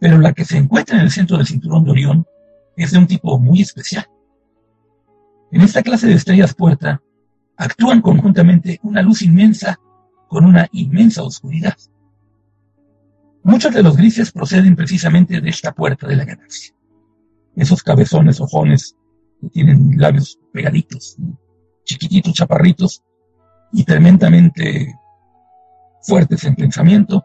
pero 0.00 0.18
la 0.18 0.32
que 0.32 0.44
se 0.44 0.58
encuentra 0.58 0.96
en 0.96 1.02
el 1.02 1.10
centro 1.10 1.36
del 1.36 1.46
cinturón 1.46 1.84
de 1.84 1.90
Orión 1.90 2.26
es 2.76 2.92
de 2.92 2.98
un 2.98 3.06
tipo 3.06 3.38
muy 3.38 3.62
especial. 3.62 4.06
En 5.50 5.62
esta 5.62 5.82
clase 5.82 6.06
de 6.06 6.14
estrellas 6.14 6.54
puerta 6.54 7.02
actúan 7.56 8.00
conjuntamente 8.00 8.78
una 8.82 9.02
luz 9.02 9.22
inmensa 9.22 9.78
con 10.28 10.44
una 10.44 10.68
inmensa 10.72 11.22
oscuridad. 11.22 11.76
Muchos 13.48 13.72
de 13.72 13.82
los 13.82 13.96
grises 13.96 14.30
proceden 14.30 14.76
precisamente 14.76 15.40
de 15.40 15.48
esta 15.48 15.72
puerta 15.72 16.06
de 16.06 16.16
la 16.16 16.24
galaxia 16.26 16.74
esos 17.56 17.82
cabezones, 17.82 18.40
ojones, 18.40 18.94
que 19.40 19.48
tienen 19.48 19.94
labios 19.96 20.38
pegaditos, 20.52 21.16
chiquititos, 21.84 22.34
chaparritos, 22.34 23.02
y 23.72 23.84
tremendamente 23.84 24.94
fuertes 26.02 26.44
en 26.44 26.56
pensamiento 26.56 27.24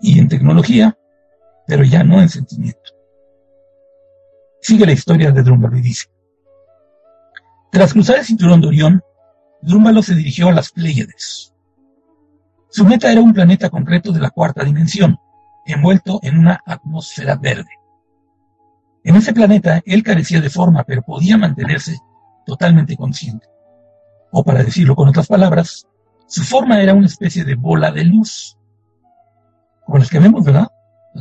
y 0.00 0.18
en 0.18 0.28
tecnología, 0.28 0.96
pero 1.66 1.84
ya 1.84 2.02
no 2.02 2.20
en 2.20 2.28
sentimiento. 2.28 2.90
Sigue 4.62 4.86
la 4.86 4.92
historia 4.92 5.32
de 5.32 5.42
Drúmbalo 5.42 5.76
y 5.76 5.82
dice, 5.82 6.06
tras 7.72 7.92
cruzar 7.92 8.18
el 8.18 8.24
cinturón 8.24 8.60
de 8.60 8.68
Orión, 8.68 9.02
Drúmbalo 9.60 10.02
se 10.02 10.14
dirigió 10.14 10.48
a 10.48 10.52
las 10.52 10.70
Pléyades. 10.70 11.52
Su 12.70 12.84
meta 12.84 13.10
era 13.10 13.20
un 13.20 13.32
planeta 13.32 13.68
concreto 13.68 14.12
de 14.12 14.20
la 14.20 14.30
cuarta 14.30 14.64
dimensión, 14.64 15.18
envuelto 15.66 16.20
en 16.22 16.38
una 16.38 16.60
atmósfera 16.64 17.36
verde. 17.36 17.70
En 19.02 19.16
ese 19.16 19.32
planeta 19.32 19.82
él 19.84 20.02
carecía 20.02 20.40
de 20.40 20.50
forma, 20.50 20.84
pero 20.84 21.02
podía 21.02 21.36
mantenerse 21.36 21.98
totalmente 22.46 22.96
consciente. 22.96 23.46
O 24.30 24.44
para 24.44 24.62
decirlo 24.62 24.94
con 24.94 25.08
otras 25.08 25.26
palabras, 25.26 25.86
su 26.26 26.42
forma 26.42 26.80
era 26.80 26.94
una 26.94 27.06
especie 27.06 27.44
de 27.44 27.56
bola 27.56 27.90
de 27.90 28.04
luz, 28.04 28.56
como 29.84 29.98
las 29.98 30.08
que 30.08 30.20
vemos, 30.20 30.44
¿verdad? 30.44 30.68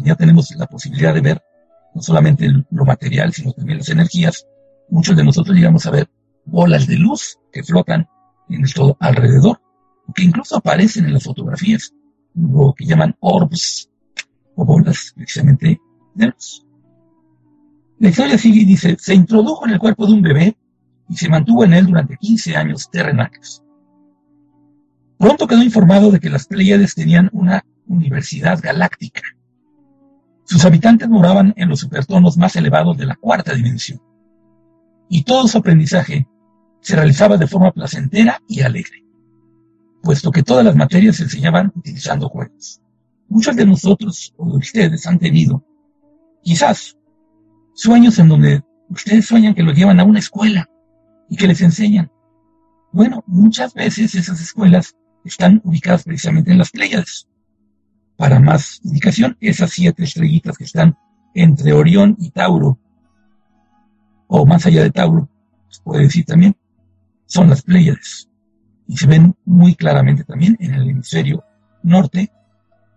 ya 0.04 0.16
tenemos 0.16 0.52
la 0.56 0.68
posibilidad 0.68 1.16
de 1.16 1.22
ver 1.22 1.42
no 1.96 2.02
solamente 2.04 2.48
lo 2.70 2.86
material, 2.86 3.34
sino 3.34 3.52
también 3.54 3.80
las 3.80 3.90
energías. 3.90 4.46
Muchos 4.90 5.18
de 5.18 5.24
nosotros 5.24 5.56
llegamos 5.56 5.88
a 5.88 5.92
ver 5.92 6.08
bolas 6.46 6.86
de 6.86 6.96
luz 6.96 7.40
que 7.52 7.64
flotan 7.64 8.08
en 8.50 8.64
todo 8.72 8.96
alrededor, 9.00 9.60
que 10.14 10.24
incluso 10.24 10.58
aparecen 10.58 11.06
en 11.06 11.14
las 11.14 11.24
fotografías, 11.24 11.94
lo 12.36 12.74
que 12.76 12.86
llaman 12.86 13.16
orbs, 13.20 13.90
o 14.56 14.66
bolas 14.66 15.14
precisamente 15.16 15.80
de 16.16 16.26
luz. 16.28 16.66
La 18.00 18.10
historia 18.10 18.38
sigue 18.38 18.62
y 18.62 18.66
dice, 18.66 18.96
se 19.00 19.14
introdujo 19.14 19.66
en 19.66 19.74
el 19.74 19.80
cuerpo 19.80 20.06
de 20.06 20.14
un 20.14 20.22
bebé 20.22 20.58
y 21.10 21.16
se 21.16 21.30
mantuvo 21.30 21.66
en 21.66 21.74
él 21.74 21.88
durante 21.88 22.18
15 22.18 22.56
años 22.56 22.90
terrenales. 22.90 23.64
Pronto 25.18 25.48
quedó 25.48 25.62
informado 25.62 26.12
de 26.12 26.20
que 26.20 26.30
las 26.30 26.48
Pleiades 26.48 26.96
tenían 26.96 27.30
una 27.34 27.66
universidad 27.88 28.60
galáctica. 28.62 29.22
Sus 30.46 30.64
habitantes 30.64 31.10
moraban 31.10 31.54
en 31.58 31.68
los 31.68 31.82
supertonos 31.82 32.38
más 32.38 32.56
elevados 32.56 32.98
de 32.98 33.06
la 33.06 33.16
cuarta 33.16 33.54
dimensión. 33.54 34.02
Y 35.10 35.24
todo 35.24 35.48
su 35.48 35.58
aprendizaje 35.58 36.28
se 36.80 36.96
realizaba 36.96 37.38
de 37.38 37.48
forma 37.48 37.72
placentera 37.72 38.42
y 38.48 38.62
alegre, 38.62 39.04
puesto 40.02 40.32
que 40.32 40.44
todas 40.44 40.66
las 40.66 40.76
materias 40.76 41.18
se 41.18 41.24
enseñaban 41.24 41.72
utilizando 41.76 42.30
juegos. 42.30 42.82
Muchos 43.28 43.56
de 43.56 43.66
nosotros 43.66 44.34
o 44.38 44.52
de 44.52 44.58
ustedes 44.58 45.06
han 45.06 45.20
tenido, 45.20 45.64
quizás, 46.44 46.98
Sueños 47.82 48.20
en 48.20 48.28
donde 48.28 48.62
ustedes 48.90 49.26
sueñan 49.26 49.56
que 49.56 49.64
los 49.64 49.74
llevan 49.74 50.02
a 50.02 50.04
una 50.04 50.20
escuela 50.20 50.70
y 51.30 51.38
que 51.38 51.48
les 51.48 51.62
enseñan. 51.62 52.12
Bueno, 52.92 53.24
muchas 53.26 53.74
veces 53.74 54.16
esas 54.16 54.42
escuelas 54.42 54.98
están 55.24 55.62
ubicadas 55.64 56.04
precisamente 56.04 56.52
en 56.52 56.58
las 56.58 56.72
Pléyades. 56.72 57.30
Para 58.18 58.42
más 58.42 58.82
indicación, 58.84 59.38
esas 59.40 59.72
siete 59.72 60.04
estrellitas 60.04 60.58
que 60.58 60.66
están 60.66 60.98
entre 61.34 61.72
Orión 61.72 62.18
y 62.20 62.32
Tauro, 62.32 62.78
o 64.28 64.46
más 64.46 64.66
allá 64.66 64.84
de 64.84 64.92
Tauro, 64.92 65.30
se 65.70 65.82
puede 65.82 66.04
decir 66.04 66.26
también, 66.26 66.58
son 67.28 67.48
las 67.48 67.62
Pléyades. 67.62 68.29
Y 68.90 68.98
se 68.98 69.06
ven 69.06 69.36
muy 69.46 69.76
claramente 69.76 70.24
también 70.24 70.58
en 70.60 70.74
el 70.74 70.90
hemisferio 70.90 71.44
norte 71.84 72.32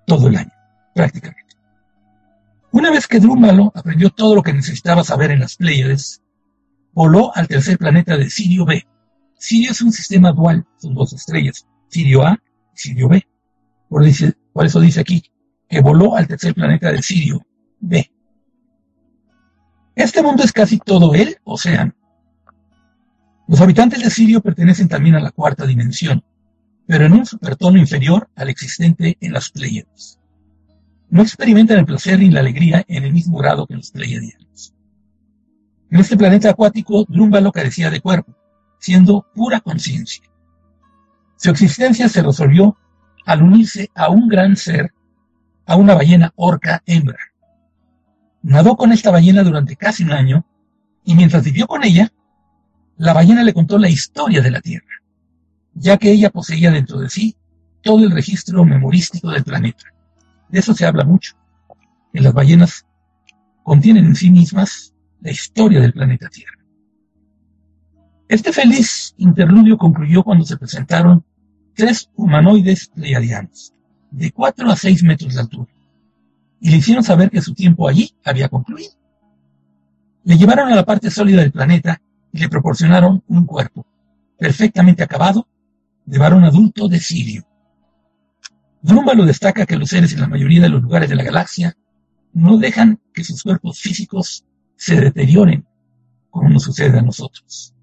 todo 0.06 0.28
el 0.28 0.36
año, 0.36 0.50
prácticamente. 0.94 1.54
Una 2.70 2.90
vez 2.90 3.06
que 3.06 3.20
Drúmbalo 3.20 3.70
aprendió 3.74 4.08
todo 4.08 4.34
lo 4.34 4.42
que 4.42 4.54
necesitaba 4.54 5.04
saber 5.04 5.32
en 5.32 5.40
las 5.40 5.56
Pléyades, 5.56 6.22
voló 6.94 7.36
al 7.36 7.46
tercer 7.46 7.76
planeta 7.76 8.16
de 8.16 8.30
Sirio 8.30 8.64
B. 8.64 8.86
Sirio 9.36 9.72
es 9.72 9.82
un 9.82 9.92
sistema 9.92 10.32
dual, 10.32 10.66
son 10.78 10.94
dos 10.94 11.12
estrellas, 11.12 11.66
Sirio 11.88 12.22
A 12.22 12.38
y 12.74 12.78
Sirio 12.78 13.10
B. 13.10 13.28
Por, 13.90 14.02
por 14.54 14.64
eso 14.64 14.80
dice 14.80 15.00
aquí 15.00 15.22
que 15.68 15.82
voló 15.82 16.16
al 16.16 16.26
tercer 16.26 16.54
planeta 16.54 16.90
de 16.90 17.02
Sirio 17.02 17.46
B. 17.80 18.10
Este 19.94 20.22
mundo 20.22 20.42
es 20.42 20.52
casi 20.52 20.78
todo 20.78 21.14
el 21.14 21.36
océano. 21.44 21.92
Los 23.52 23.60
habitantes 23.60 24.02
de 24.02 24.08
Sirio 24.08 24.40
pertenecen 24.40 24.88
también 24.88 25.14
a 25.14 25.20
la 25.20 25.30
cuarta 25.30 25.66
dimensión, 25.66 26.24
pero 26.86 27.04
en 27.04 27.12
un 27.12 27.26
supertono 27.26 27.76
inferior 27.76 28.30
al 28.34 28.48
existente 28.48 29.18
en 29.20 29.30
las 29.34 29.50
Pléyades 29.50 30.18
no 31.10 31.20
experimentan 31.20 31.80
el 31.80 31.84
placer 31.84 32.18
ni 32.18 32.30
la 32.30 32.40
alegría 32.40 32.82
en 32.88 33.04
el 33.04 33.12
mismo 33.12 33.36
grado 33.36 33.66
que 33.66 33.74
los 33.74 33.90
pleiadianos. 33.90 34.72
En 35.90 36.00
este 36.00 36.16
planeta 36.16 36.48
acuático, 36.48 37.04
Drúmbalo 37.06 37.52
carecía 37.52 37.90
de 37.90 38.00
cuerpo, 38.00 38.34
siendo 38.78 39.26
pura 39.34 39.60
conciencia. 39.60 40.24
Su 41.36 41.50
existencia 41.50 42.08
se 42.08 42.22
resolvió 42.22 42.78
al 43.26 43.42
unirse 43.42 43.90
a 43.94 44.08
un 44.08 44.28
gran 44.28 44.56
ser, 44.56 44.94
a 45.66 45.76
una 45.76 45.94
ballena 45.94 46.32
orca 46.36 46.82
hembra. 46.86 47.18
Nadó 48.40 48.76
con 48.76 48.92
esta 48.92 49.10
ballena 49.10 49.42
durante 49.42 49.76
casi 49.76 50.04
un 50.04 50.12
año, 50.12 50.46
y 51.04 51.14
mientras 51.14 51.44
vivió 51.44 51.66
con 51.66 51.84
ella, 51.84 52.10
la 53.02 53.12
ballena 53.12 53.42
le 53.42 53.52
contó 53.52 53.78
la 53.78 53.88
historia 53.88 54.40
de 54.40 54.52
la 54.52 54.60
Tierra, 54.60 55.02
ya 55.74 55.96
que 55.96 56.12
ella 56.12 56.30
poseía 56.30 56.70
dentro 56.70 57.00
de 57.00 57.10
sí 57.10 57.34
todo 57.82 58.04
el 58.04 58.12
registro 58.12 58.64
memorístico 58.64 59.28
del 59.32 59.42
planeta. 59.42 59.86
De 60.48 60.60
eso 60.60 60.72
se 60.72 60.86
habla 60.86 61.02
mucho, 61.02 61.34
que 62.12 62.20
las 62.20 62.32
ballenas 62.32 62.86
contienen 63.64 64.04
en 64.04 64.14
sí 64.14 64.30
mismas 64.30 64.94
la 65.20 65.32
historia 65.32 65.80
del 65.80 65.92
planeta 65.92 66.28
Tierra. 66.28 66.64
Este 68.28 68.52
feliz 68.52 69.14
interludio 69.16 69.76
concluyó 69.76 70.22
cuando 70.22 70.44
se 70.44 70.56
presentaron 70.56 71.24
tres 71.74 72.08
humanoides 72.14 72.86
pleiadianos, 72.86 73.74
de 74.12 74.30
4 74.30 74.70
a 74.70 74.76
6 74.76 75.02
metros 75.02 75.34
de 75.34 75.40
altura, 75.40 75.72
y 76.60 76.70
le 76.70 76.76
hicieron 76.76 77.02
saber 77.02 77.32
que 77.32 77.42
su 77.42 77.52
tiempo 77.52 77.88
allí 77.88 78.14
había 78.24 78.48
concluido. 78.48 78.92
Le 80.22 80.38
llevaron 80.38 80.72
a 80.72 80.76
la 80.76 80.84
parte 80.84 81.10
sólida 81.10 81.40
del 81.40 81.50
planeta 81.50 82.00
y 82.32 82.38
le 82.38 82.48
proporcionaron 82.48 83.22
un 83.28 83.44
cuerpo, 83.46 83.86
perfectamente 84.38 85.02
acabado, 85.02 85.46
de 86.04 86.18
varón 86.18 86.44
adulto 86.44 86.88
de 86.88 86.98
Sirio. 86.98 87.46
Drúmbalo 88.80 89.24
destaca 89.24 89.66
que 89.66 89.76
los 89.76 89.90
seres 89.90 90.12
en 90.12 90.20
la 90.20 90.28
mayoría 90.28 90.62
de 90.62 90.68
los 90.68 90.82
lugares 90.82 91.08
de 91.08 91.14
la 91.14 91.22
galaxia 91.22 91.76
no 92.32 92.58
dejan 92.58 92.98
que 93.12 93.22
sus 93.22 93.42
cuerpos 93.42 93.78
físicos 93.80 94.44
se 94.76 95.00
deterioren 95.00 95.64
como 96.30 96.48
nos 96.48 96.64
sucede 96.64 96.98
a 96.98 97.02
nosotros. 97.02 97.74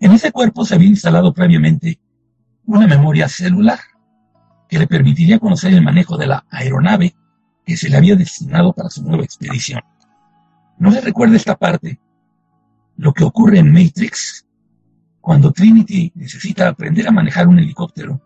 En 0.00 0.12
ese 0.12 0.32
cuerpo 0.32 0.64
se 0.64 0.74
había 0.74 0.88
instalado 0.88 1.32
previamente 1.32 1.98
una 2.66 2.86
memoria 2.86 3.28
celular 3.28 3.78
que 4.68 4.78
le 4.78 4.86
permitiría 4.86 5.38
conocer 5.38 5.72
el 5.72 5.82
manejo 5.82 6.18
de 6.18 6.26
la 6.26 6.44
aeronave 6.50 7.14
que 7.64 7.76
se 7.76 7.88
le 7.88 7.96
había 7.96 8.16
destinado 8.16 8.72
para 8.72 8.90
su 8.90 9.02
nueva 9.02 9.24
expedición. 9.24 9.80
No 10.78 10.92
se 10.92 11.00
recuerda 11.00 11.36
esta 11.36 11.56
parte, 11.56 11.98
lo 12.98 13.12
que 13.14 13.24
ocurre 13.24 13.60
en 13.60 13.72
Matrix 13.72 14.44
cuando 15.20 15.52
Trinity 15.52 16.12
necesita 16.14 16.68
aprender 16.68 17.06
a 17.08 17.12
manejar 17.12 17.46
un 17.46 17.58
helicóptero 17.58 18.20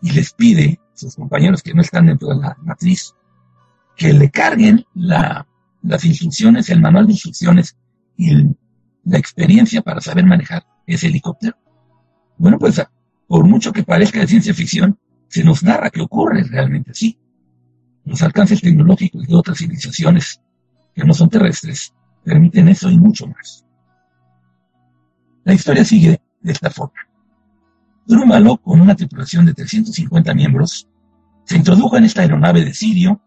y 0.00 0.10
les 0.10 0.32
pide 0.32 0.80
a 0.94 0.96
sus 0.96 1.14
compañeros 1.16 1.62
que 1.62 1.74
no 1.74 1.82
están 1.82 2.06
dentro 2.06 2.28
de 2.28 2.36
la 2.36 2.56
matriz 2.62 3.14
que 3.94 4.12
le 4.12 4.30
carguen 4.30 4.84
las 4.94 6.04
instrucciones, 6.04 6.68
el 6.70 6.80
manual 6.80 7.06
de 7.06 7.12
instrucciones 7.12 7.76
y 8.16 8.34
la 9.04 9.18
experiencia 9.18 9.82
para 9.82 10.00
saber 10.00 10.24
manejar 10.24 10.66
ese 10.86 11.08
helicóptero. 11.08 11.56
Bueno, 12.38 12.58
pues 12.58 12.82
por 13.26 13.44
mucho 13.44 13.72
que 13.72 13.82
parezca 13.82 14.20
de 14.20 14.28
ciencia 14.28 14.54
ficción, 14.54 14.98
se 15.28 15.44
nos 15.44 15.62
narra 15.62 15.90
que 15.90 16.00
ocurre 16.00 16.42
realmente 16.44 16.92
así. 16.92 17.18
Los 18.04 18.22
alcances 18.22 18.60
tecnológicos 18.60 19.26
de 19.26 19.34
otras 19.34 19.58
civilizaciones 19.58 20.40
que 20.94 21.04
no 21.04 21.12
son 21.12 21.28
terrestres 21.28 21.92
permiten 22.24 22.68
eso 22.68 22.90
y 22.90 22.98
mucho 22.98 23.26
más. 23.26 23.65
La 25.46 25.54
historia 25.54 25.84
sigue 25.84 26.20
de 26.40 26.52
esta 26.52 26.70
forma. 26.70 27.06
Drúmbalo, 28.04 28.56
con 28.56 28.80
una 28.80 28.96
tripulación 28.96 29.46
de 29.46 29.54
350 29.54 30.34
miembros, 30.34 30.88
se 31.44 31.56
introdujo 31.56 31.96
en 31.96 32.02
esta 32.02 32.22
aeronave 32.22 32.64
de 32.64 32.74
Sirio 32.74 33.20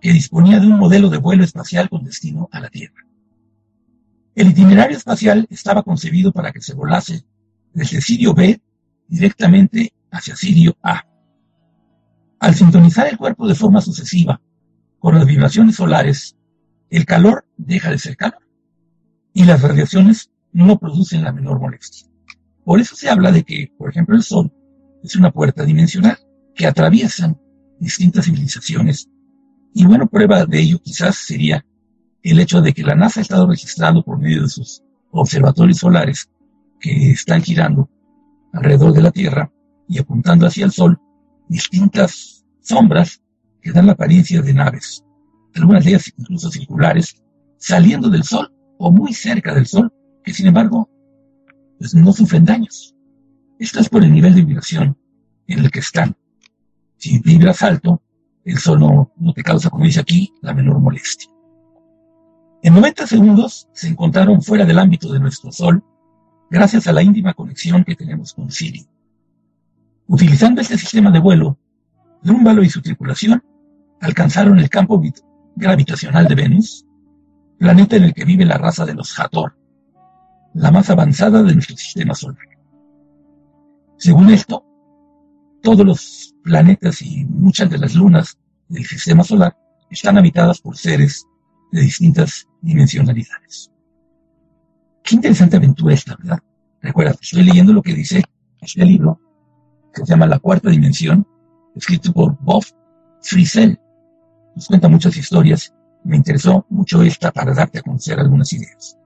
que 0.00 0.12
disponía 0.12 0.58
de 0.58 0.66
un 0.66 0.76
modelo 0.76 1.08
de 1.08 1.18
vuelo 1.18 1.44
espacial 1.44 1.88
con 1.88 2.02
destino 2.02 2.48
a 2.50 2.58
la 2.58 2.68
Tierra. 2.68 3.06
El 4.34 4.48
itinerario 4.48 4.96
espacial 4.96 5.46
estaba 5.50 5.84
concebido 5.84 6.32
para 6.32 6.50
que 6.50 6.60
se 6.60 6.74
volase 6.74 7.24
desde 7.72 8.00
Sirio 8.00 8.34
B 8.34 8.60
directamente 9.06 9.92
hacia 10.10 10.34
Sirio 10.34 10.76
A. 10.82 11.06
Al 12.40 12.56
sintonizar 12.56 13.06
el 13.06 13.16
cuerpo 13.16 13.46
de 13.46 13.54
forma 13.54 13.80
sucesiva 13.80 14.40
con 14.98 15.14
las 15.14 15.26
vibraciones 15.26 15.76
solares, 15.76 16.36
el 16.90 17.06
calor 17.06 17.46
deja 17.56 17.92
de 17.92 18.00
ser 18.00 18.16
calor 18.16 18.42
y 19.32 19.44
las 19.44 19.62
radiaciones 19.62 20.31
no 20.52 20.78
producen 20.78 21.24
la 21.24 21.32
menor 21.32 21.60
molestia. 21.60 22.08
Por 22.64 22.80
eso 22.80 22.94
se 22.94 23.08
habla 23.08 23.32
de 23.32 23.42
que, 23.42 23.72
por 23.76 23.90
ejemplo, 23.90 24.14
el 24.14 24.22
Sol 24.22 24.52
es 25.02 25.16
una 25.16 25.30
puerta 25.30 25.64
dimensional 25.64 26.18
que 26.54 26.66
atraviesan 26.66 27.40
distintas 27.80 28.26
civilizaciones. 28.26 29.08
Y 29.74 29.84
bueno, 29.84 30.06
prueba 30.06 30.44
de 30.46 30.60
ello 30.60 30.78
quizás 30.82 31.16
sería 31.16 31.64
el 32.22 32.38
hecho 32.38 32.60
de 32.60 32.72
que 32.72 32.84
la 32.84 32.94
NASA 32.94 33.20
ha 33.20 33.22
estado 33.22 33.48
registrando 33.48 34.04
por 34.04 34.18
medio 34.18 34.42
de 34.42 34.48
sus 34.48 34.82
observatorios 35.10 35.78
solares 35.78 36.30
que 36.78 37.10
están 37.10 37.42
girando 37.42 37.90
alrededor 38.52 38.92
de 38.92 39.02
la 39.02 39.10
Tierra 39.10 39.50
y 39.88 39.98
apuntando 39.98 40.46
hacia 40.46 40.64
el 40.64 40.72
Sol 40.72 41.00
distintas 41.48 42.44
sombras 42.60 43.20
que 43.60 43.72
dan 43.72 43.86
la 43.86 43.92
apariencia 43.92 44.42
de 44.42 44.54
naves, 44.54 45.04
algunas 45.54 45.84
de 45.84 45.90
ellas 45.90 46.12
incluso 46.16 46.50
circulares, 46.50 47.22
saliendo 47.58 48.08
del 48.08 48.24
Sol 48.24 48.52
o 48.78 48.90
muy 48.90 49.12
cerca 49.12 49.54
del 49.54 49.66
Sol, 49.66 49.92
que 50.22 50.32
sin 50.32 50.46
embargo 50.46 50.88
pues 51.78 51.94
no 51.94 52.12
sufren 52.12 52.44
daños. 52.44 52.94
Esto 53.58 53.80
es 53.80 53.88
por 53.88 54.04
el 54.04 54.12
nivel 54.12 54.34
de 54.34 54.42
vibración 54.42 54.96
en 55.46 55.58
el 55.60 55.70
que 55.70 55.80
están. 55.80 56.16
Si 56.96 57.18
vibras 57.18 57.62
alto, 57.62 58.02
el 58.44 58.58
Sol 58.58 58.80
no, 58.80 59.12
no 59.16 59.32
te 59.32 59.42
causa, 59.42 59.70
como 59.70 59.84
dice 59.84 60.00
aquí, 60.00 60.32
la 60.40 60.54
menor 60.54 60.80
molestia. 60.80 61.30
En 62.62 62.74
90 62.74 63.06
segundos 63.06 63.68
se 63.72 63.88
encontraron 63.88 64.42
fuera 64.42 64.64
del 64.64 64.78
ámbito 64.78 65.12
de 65.12 65.18
nuestro 65.18 65.50
Sol 65.50 65.82
gracias 66.50 66.86
a 66.86 66.92
la 66.92 67.02
íntima 67.02 67.34
conexión 67.34 67.82
que 67.82 67.96
tenemos 67.96 68.34
con 68.34 68.50
Siri. 68.50 68.86
Utilizando 70.06 70.60
este 70.60 70.78
sistema 70.78 71.10
de 71.10 71.18
vuelo, 71.18 71.58
Drúmbalo 72.22 72.62
y 72.62 72.70
su 72.70 72.80
tripulación 72.80 73.42
alcanzaron 74.00 74.58
el 74.58 74.68
campo 74.68 75.02
gravitacional 75.56 76.28
de 76.28 76.34
Venus, 76.34 76.86
planeta 77.58 77.96
en 77.96 78.04
el 78.04 78.14
que 78.14 78.24
vive 78.24 78.44
la 78.44 78.58
raza 78.58 78.86
de 78.86 78.94
los 78.94 79.18
Hathor, 79.18 79.56
la 80.54 80.70
más 80.70 80.90
avanzada 80.90 81.42
de 81.42 81.54
nuestro 81.54 81.76
sistema 81.76 82.14
solar. 82.14 82.46
Según 83.96 84.30
esto, 84.30 84.64
todos 85.62 85.86
los 85.86 86.34
planetas 86.42 87.00
y 87.02 87.24
muchas 87.24 87.70
de 87.70 87.78
las 87.78 87.94
lunas 87.94 88.38
del 88.68 88.84
sistema 88.84 89.22
solar 89.22 89.56
están 89.90 90.18
habitadas 90.18 90.60
por 90.60 90.76
seres 90.76 91.24
de 91.70 91.82
distintas 91.82 92.48
dimensionalidades. 92.60 93.70
Qué 95.02 95.14
interesante 95.16 95.56
aventura 95.56 95.94
esta, 95.94 96.16
¿verdad? 96.16 96.38
Recuerda, 96.80 97.14
estoy 97.20 97.44
leyendo 97.44 97.72
lo 97.72 97.82
que 97.82 97.94
dice 97.94 98.22
este 98.60 98.84
libro, 98.84 99.20
que 99.94 100.04
se 100.04 100.12
llama 100.12 100.26
La 100.26 100.38
Cuarta 100.38 100.70
Dimensión, 100.70 101.26
escrito 101.74 102.12
por 102.12 102.36
Bob 102.40 102.64
Frisell. 103.20 103.78
Nos 104.54 104.66
cuenta 104.66 104.88
muchas 104.88 105.16
historias. 105.16 105.72
Me 106.04 106.16
interesó 106.16 106.66
mucho 106.70 107.02
esta 107.02 107.30
para 107.30 107.54
darte 107.54 107.78
a 107.78 107.82
conocer 107.82 108.18
algunas 108.18 108.52
ideas. 108.52 108.98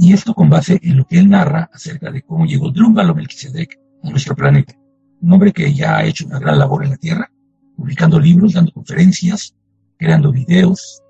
Y 0.00 0.12
esto 0.12 0.32
con 0.32 0.48
base 0.48 0.78
en 0.80 0.96
lo 0.96 1.04
que 1.04 1.18
él 1.18 1.28
narra 1.28 1.68
acerca 1.72 2.12
de 2.12 2.22
cómo 2.22 2.46
llegó 2.46 2.70
Drúmbalo 2.70 3.16
Melquisedec 3.16 3.80
a 4.04 4.10
nuestro 4.10 4.36
planeta. 4.36 4.74
Un 5.20 5.32
hombre 5.32 5.52
que 5.52 5.74
ya 5.74 5.96
ha 5.96 6.04
hecho 6.04 6.24
una 6.24 6.38
gran 6.38 6.56
labor 6.56 6.84
en 6.84 6.90
la 6.90 6.96
Tierra, 6.96 7.28
publicando 7.76 8.20
libros, 8.20 8.52
dando 8.52 8.70
conferencias, 8.70 9.56
creando 9.98 10.30
videos, 10.30 11.02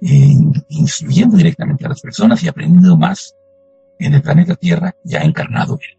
instruyendo 0.00 1.36
directamente 1.36 1.86
a 1.86 1.90
las 1.90 2.00
personas 2.00 2.42
y 2.42 2.48
aprendiendo 2.48 2.96
más 2.96 3.32
en 4.00 4.14
el 4.14 4.22
planeta 4.22 4.56
Tierra 4.56 4.92
ya 5.04 5.20
encarnado 5.20 5.74
él. 5.74 5.98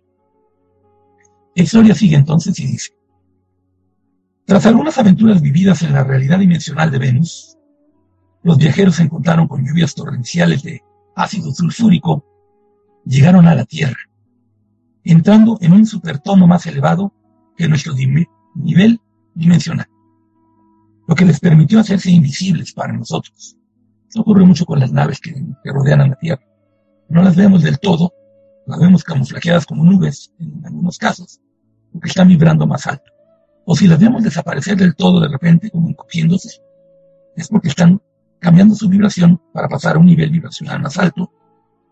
La 1.55 1.63
historia 1.63 1.95
sigue 1.95 2.17
entonces 2.17 2.59
y 2.59 2.67
dice, 2.67 2.91
tras 4.45 4.65
algunas 4.65 4.97
aventuras 4.97 5.41
vividas 5.41 5.81
en 5.83 5.93
la 5.93 6.03
realidad 6.03 6.39
dimensional 6.39 6.91
de 6.91 6.99
Venus, 6.99 7.57
los 8.43 8.57
viajeros 8.57 8.95
se 8.95 9.03
encontraron 9.03 9.47
con 9.47 9.65
lluvias 9.65 9.95
torrenciales 9.95 10.63
de 10.63 10.81
ácido 11.21 11.51
sulfúrico, 11.53 12.25
llegaron 13.05 13.47
a 13.47 13.55
la 13.55 13.65
Tierra, 13.65 13.99
entrando 15.03 15.57
en 15.61 15.73
un 15.73 15.85
supertono 15.85 16.47
más 16.47 16.65
elevado 16.65 17.13
que 17.55 17.67
nuestro 17.67 17.93
nivel 18.55 18.99
dimensional, 19.33 19.87
lo 21.07 21.15
que 21.15 21.25
les 21.25 21.39
permitió 21.39 21.79
hacerse 21.79 22.11
invisibles 22.11 22.73
para 22.73 22.93
nosotros. 22.93 23.57
Esto 24.07 24.21
ocurre 24.21 24.45
mucho 24.45 24.65
con 24.65 24.79
las 24.79 24.91
naves 24.91 25.19
que, 25.19 25.33
rodean 25.63 26.01
a 26.01 26.07
la 26.07 26.15
Tierra. 26.15 26.43
No 27.09 27.21
las 27.23 27.35
vemos 27.35 27.63
del 27.63 27.79
todo, 27.79 28.13
las 28.67 28.79
vemos 28.79 29.03
camuflajeadas 29.03 29.65
como 29.65 29.83
nubes 29.83 30.33
en 30.39 30.65
algunos 30.65 30.97
casos, 30.97 31.39
porque 31.91 32.09
están 32.09 32.27
vibrando 32.27 32.67
más 32.67 32.87
alto. 32.87 33.11
O 33.65 33.75
si 33.75 33.87
las 33.87 33.99
vemos 33.99 34.23
desaparecer 34.23 34.77
del 34.77 34.95
todo 34.95 35.19
de 35.19 35.29
repente, 35.29 35.69
como 35.69 35.89
encogiéndose, 35.89 36.61
es 37.35 37.47
porque 37.47 37.69
están 37.69 38.01
cambiando 38.41 38.73
su 38.73 38.89
vibración 38.89 39.39
para 39.53 39.69
pasar 39.69 39.95
a 39.95 39.99
un 39.99 40.07
nivel 40.07 40.31
vibracional 40.31 40.81
más 40.81 40.97
alto 40.97 41.31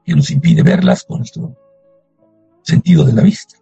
que 0.04 0.16
nos 0.16 0.32
impide 0.32 0.64
verlas 0.64 1.04
con 1.04 1.20
nuestro 1.20 1.56
sentido 2.64 3.06
de 3.06 3.14
la 3.14 3.22
vista. 3.22 3.56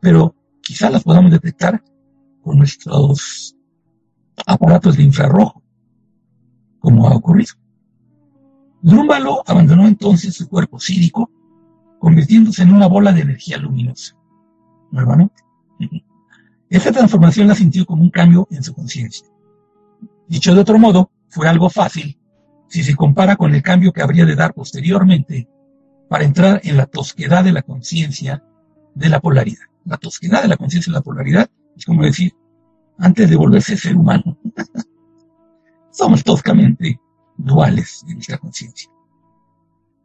Pero 0.00 0.34
quizá 0.62 0.88
las 0.90 1.02
podamos 1.02 1.32
detectar 1.32 1.82
con 2.40 2.56
nuestros 2.56 3.56
aparatos 4.46 4.96
de 4.96 5.02
infrarrojo 5.02 5.60
como 6.78 7.08
ha 7.08 7.16
ocurrido. 7.16 7.54
Drúmbalo 8.80 9.42
abandonó 9.44 9.88
entonces 9.88 10.36
su 10.36 10.48
cuerpo 10.48 10.78
sírico, 10.78 11.28
convirtiéndose 11.98 12.62
en 12.62 12.72
una 12.72 12.86
bola 12.86 13.12
de 13.12 13.22
energía 13.22 13.58
luminosa. 13.58 14.16
Nuevamente. 14.92 15.42
Esta 16.70 16.92
transformación 16.92 17.48
la 17.48 17.56
sintió 17.56 17.84
como 17.84 18.04
un 18.04 18.10
cambio 18.10 18.46
en 18.52 18.62
su 18.62 18.72
conciencia. 18.72 19.26
Dicho 20.28 20.54
de 20.54 20.60
otro 20.60 20.78
modo, 20.78 21.10
fue 21.28 21.48
algo 21.48 21.70
fácil 21.70 22.18
si 22.68 22.82
se 22.82 22.94
compara 22.94 23.36
con 23.36 23.54
el 23.54 23.62
cambio 23.62 23.92
que 23.92 24.02
habría 24.02 24.24
de 24.24 24.36
dar 24.36 24.54
posteriormente 24.54 25.48
para 26.08 26.24
entrar 26.24 26.60
en 26.64 26.76
la 26.76 26.86
tosquedad 26.86 27.44
de 27.44 27.52
la 27.52 27.62
conciencia 27.62 28.44
de 28.94 29.08
la 29.08 29.20
polaridad. 29.20 29.64
La 29.84 29.96
tosquedad 29.96 30.42
de 30.42 30.48
la 30.48 30.56
conciencia 30.56 30.92
de 30.92 30.98
la 30.98 31.02
polaridad 31.02 31.48
es 31.76 31.84
como 31.84 32.02
decir, 32.02 32.34
antes 32.98 33.30
de 33.30 33.36
volverse 33.36 33.76
ser 33.76 33.96
humano. 33.96 34.38
somos 35.90 36.22
toscamente 36.22 37.00
duales 37.36 38.04
en 38.08 38.14
nuestra 38.14 38.38
conciencia. 38.38 38.90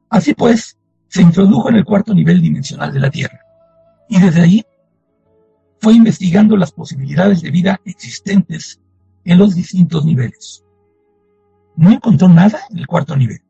Así 0.09 0.33
pues, 0.33 0.77
se 1.07 1.21
introdujo 1.21 1.69
en 1.69 1.75
el 1.75 1.85
cuarto 1.85 2.13
nivel 2.13 2.41
dimensional 2.41 2.93
de 2.93 2.99
la 2.99 3.11
Tierra 3.11 3.39
y 4.09 4.19
desde 4.19 4.41
ahí 4.41 4.63
fue 5.79 5.93
investigando 5.93 6.55
las 6.55 6.71
posibilidades 6.71 7.41
de 7.41 7.51
vida 7.51 7.81
existentes 7.85 8.79
en 9.25 9.37
los 9.37 9.55
distintos 9.55 10.05
niveles. 10.05 10.62
No 11.75 11.91
encontró 11.91 12.29
nada 12.29 12.59
en 12.69 12.77
el 12.79 12.87
cuarto 12.87 13.15
nivel, 13.15 13.41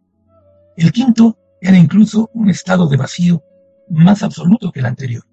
El 0.75 0.91
quinto 0.91 1.38
era 1.62 1.77
incluso 1.77 2.29
un 2.33 2.49
estado 2.49 2.88
de 2.88 2.97
vacío 2.97 3.43
más 3.89 4.23
absoluto 4.23 4.71
que 4.71 4.79
el 4.79 4.86
anterior. 4.86 5.23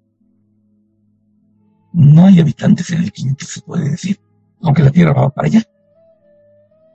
No 1.93 2.25
hay 2.25 2.39
habitantes 2.39 2.89
en 2.91 3.03
el 3.03 3.11
quinto, 3.11 3.45
se 3.45 3.61
puede 3.61 3.89
decir, 3.89 4.19
aunque 4.61 4.83
la 4.83 4.91
Tierra 4.91 5.13
va 5.13 5.29
para 5.29 5.47
allá. 5.47 5.63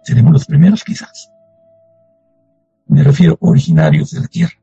Seremos 0.05 0.33
los 0.33 0.47
primeros 0.47 0.85
quizás. 0.85 1.31
Me 2.87 3.03
refiero 3.03 3.37
originarios 3.41 4.11
de 4.13 4.21
la 4.21 4.29
Tierra. 4.29 4.55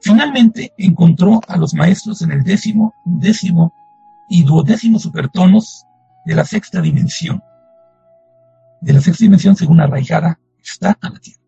Finalmente 0.00 0.74
encontró 0.76 1.40
a 1.48 1.56
los 1.56 1.72
maestros 1.72 2.20
en 2.22 2.32
el 2.32 2.42
décimo, 2.42 2.92
décimo 3.06 3.72
y 4.28 4.42
duodécimo 4.42 4.98
supertonos 4.98 5.86
de 6.26 6.34
la 6.34 6.44
sexta 6.44 6.80
dimensión. 6.80 7.42
De 8.84 8.92
la 8.92 9.00
sexta 9.00 9.24
dimensión, 9.24 9.56
según 9.56 9.80
arraigada, 9.80 10.38
está 10.62 10.98
a 11.00 11.08
la 11.08 11.18
Tierra. 11.18 11.40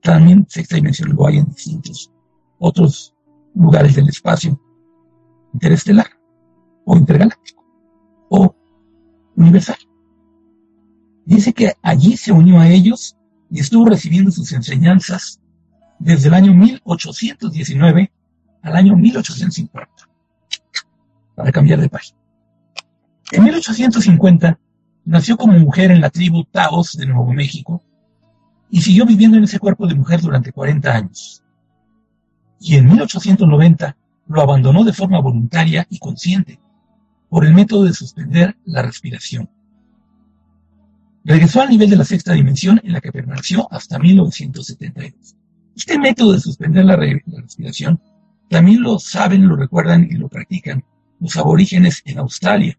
También 0.00 0.46
sexta 0.48 0.76
dimensión 0.76 1.14
lo 1.14 1.26
hay 1.26 1.36
en 1.36 1.44
distintos 1.44 2.10
otros 2.58 3.14
lugares 3.54 3.94
del 3.94 4.08
espacio 4.08 4.58
interestelar 5.52 6.06
o 6.86 6.96
intergaláctico 6.96 7.62
o 8.30 8.56
universal. 9.36 9.76
Dice 11.26 11.52
que 11.52 11.74
allí 11.82 12.16
se 12.16 12.32
unió 12.32 12.58
a 12.60 12.70
ellos 12.70 13.14
y 13.50 13.60
estuvo 13.60 13.84
recibiendo 13.84 14.30
sus 14.30 14.50
enseñanzas 14.52 15.42
desde 15.98 16.28
el 16.28 16.34
año 16.34 16.54
1819 16.54 18.10
al 18.62 18.74
año 18.74 18.96
1850, 18.96 20.08
para 21.36 21.52
cambiar 21.52 21.78
de 21.78 21.90
página. 21.90 22.18
En 23.32 23.44
1850 23.44 24.58
nació 25.08 25.38
como 25.38 25.58
mujer 25.58 25.90
en 25.90 26.02
la 26.02 26.10
tribu 26.10 26.44
Taos 26.44 26.92
de 26.92 27.06
Nuevo 27.06 27.32
México 27.32 27.82
y 28.70 28.82
siguió 28.82 29.06
viviendo 29.06 29.38
en 29.38 29.44
ese 29.44 29.58
cuerpo 29.58 29.86
de 29.86 29.94
mujer 29.94 30.20
durante 30.20 30.52
40 30.52 30.94
años. 30.94 31.42
Y 32.60 32.76
en 32.76 32.86
1890 32.86 33.96
lo 34.26 34.42
abandonó 34.42 34.84
de 34.84 34.92
forma 34.92 35.20
voluntaria 35.20 35.86
y 35.88 35.98
consciente 35.98 36.60
por 37.30 37.46
el 37.46 37.54
método 37.54 37.84
de 37.84 37.94
suspender 37.94 38.56
la 38.66 38.82
respiración. 38.82 39.48
Regresó 41.24 41.62
al 41.62 41.70
nivel 41.70 41.88
de 41.88 41.96
la 41.96 42.04
sexta 42.04 42.34
dimensión 42.34 42.78
en 42.84 42.92
la 42.92 43.00
que 43.00 43.12
permaneció 43.12 43.66
hasta 43.72 43.98
1972. 43.98 45.36
Este 45.74 45.98
método 45.98 46.32
de 46.32 46.40
suspender 46.40 46.84
la, 46.84 46.96
respiración 46.96 47.98
también 48.50 48.82
lo 48.82 48.98
saben, 48.98 49.48
lo 49.48 49.56
recuerdan 49.56 50.06
y 50.10 50.16
lo 50.16 50.28
practican 50.28 50.84
los 51.18 51.36
aborígenes 51.36 52.02
en 52.04 52.18
Australia, 52.18 52.78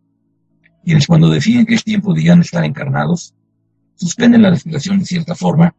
quienes 0.89 1.05
cuando 1.05 1.29
deciden 1.29 1.67
que 1.67 1.75
es 1.75 1.83
tiempo 1.83 2.15
de 2.15 2.23
ya 2.23 2.35
no 2.35 2.41
estar 2.41 2.65
encarnados, 2.65 3.35
suspenden 3.93 4.41
la 4.41 4.49
respiración 4.49 4.97
de 4.97 5.05
cierta 5.05 5.35
forma 5.35 5.75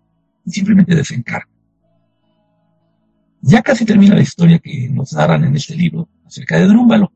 y 0.47 0.53
simplemente 0.53 0.95
desencarnan. 0.95 1.49
Ya 3.41 3.61
casi 3.61 3.85
termina 3.85 4.15
la 4.15 4.23
historia 4.23 4.61
que 4.61 4.89
nos 4.89 5.13
narran 5.13 5.43
en 5.43 5.57
este 5.57 5.75
libro 5.75 6.09
acerca 6.25 6.59
de 6.59 6.67
Drúmbalo, 6.67 7.13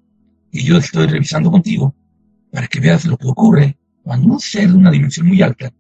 que 0.51 0.61
yo 0.61 0.79
estoy 0.79 1.07
revisando 1.07 1.53
contigo, 1.53 1.95
para 2.51 2.67
que 2.67 2.81
veas 2.81 3.05
lo 3.05 3.17
que 3.17 3.29
ocurre 3.29 3.79
cuando 4.03 4.33
un 4.33 4.41
ser 4.41 4.71
de 4.71 4.77
una 4.77 4.91
dimensión 4.91 5.29
muy 5.29 5.41
alta 5.41 5.73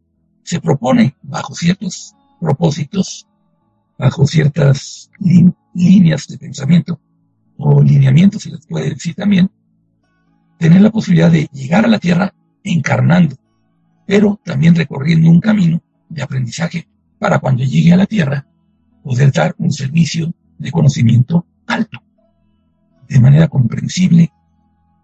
se 0.44 0.60
propone, 0.60 1.16
bajo 1.20 1.52
ciertos 1.52 2.14
propósitos, 2.40 3.26
bajo 3.98 4.24
ciertas 4.24 5.10
líneas 5.74 6.28
de 6.28 6.38
pensamiento, 6.38 7.00
o 7.56 7.82
lineamientos, 7.82 8.44
se 8.44 8.50
les 8.50 8.64
puede 8.68 8.90
decir 8.90 9.16
también, 9.16 9.50
tener 10.58 10.80
la 10.80 10.90
posibilidad 10.90 11.30
de 11.30 11.48
llegar 11.52 11.84
a 11.84 11.88
la 11.88 11.98
Tierra 11.98 12.34
encarnando, 12.62 13.36
pero 14.06 14.40
también 14.44 14.74
recorriendo 14.74 15.30
un 15.30 15.40
camino 15.40 15.82
de 16.08 16.22
aprendizaje 16.22 16.88
para 17.18 17.38
cuando 17.38 17.64
llegue 17.64 17.92
a 17.92 17.96
la 17.96 18.06
Tierra 18.06 18.46
poder 19.02 19.32
dar 19.32 19.54
un 19.58 19.70
servicio 19.70 20.32
de 20.58 20.70
conocimiento 20.70 21.46
alto, 21.66 22.02
de 23.08 23.20
manera 23.20 23.48
comprensible 23.48 24.32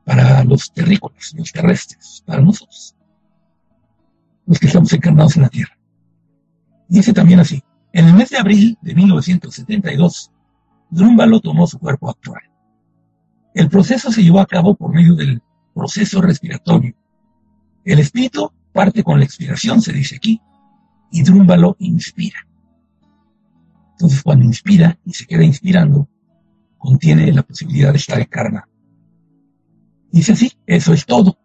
para 0.04 0.42
los 0.44 0.72
terrícolas, 0.72 1.34
los 1.36 1.52
terrestres, 1.52 2.22
para 2.26 2.40
nosotros, 2.40 2.96
los 4.46 4.58
que 4.58 4.66
estamos 4.66 4.92
encarnados 4.92 5.36
en 5.36 5.42
la 5.42 5.48
Tierra. 5.48 5.78
Dice 6.88 7.12
también 7.12 7.40
así, 7.40 7.62
en 7.92 8.06
el 8.06 8.14
mes 8.14 8.30
de 8.30 8.38
abril 8.38 8.78
de 8.80 8.94
1972, 8.94 10.32
Drúmbalo 10.90 11.40
tomó 11.40 11.66
su 11.66 11.78
cuerpo 11.78 12.10
actual. 12.10 12.42
El 13.54 13.68
proceso 13.68 14.12
se 14.12 14.22
llevó 14.22 14.40
a 14.40 14.46
cabo 14.46 14.74
por 14.74 14.94
medio 14.94 15.14
del 15.14 15.42
proceso 15.74 16.20
respiratorio. 16.20 16.94
El 17.84 17.98
espíritu 17.98 18.52
parte 18.72 19.02
con 19.02 19.18
la 19.18 19.24
expiración, 19.24 19.82
se 19.82 19.92
dice 19.92 20.16
aquí, 20.16 20.40
y 21.10 21.22
Drúmbalo 21.22 21.76
inspira. 21.80 22.46
Entonces, 23.92 24.22
cuando 24.22 24.44
inspira 24.44 24.98
y 25.04 25.12
se 25.12 25.26
queda 25.26 25.44
inspirando, 25.44 26.08
contiene 26.78 27.32
la 27.32 27.42
posibilidad 27.42 27.90
de 27.90 27.98
estar 27.98 28.20
encarnado. 28.20 28.66
Dice 30.12 30.32
así, 30.32 30.52
eso 30.66 30.92
es 30.92 31.04
todo. 31.04 31.38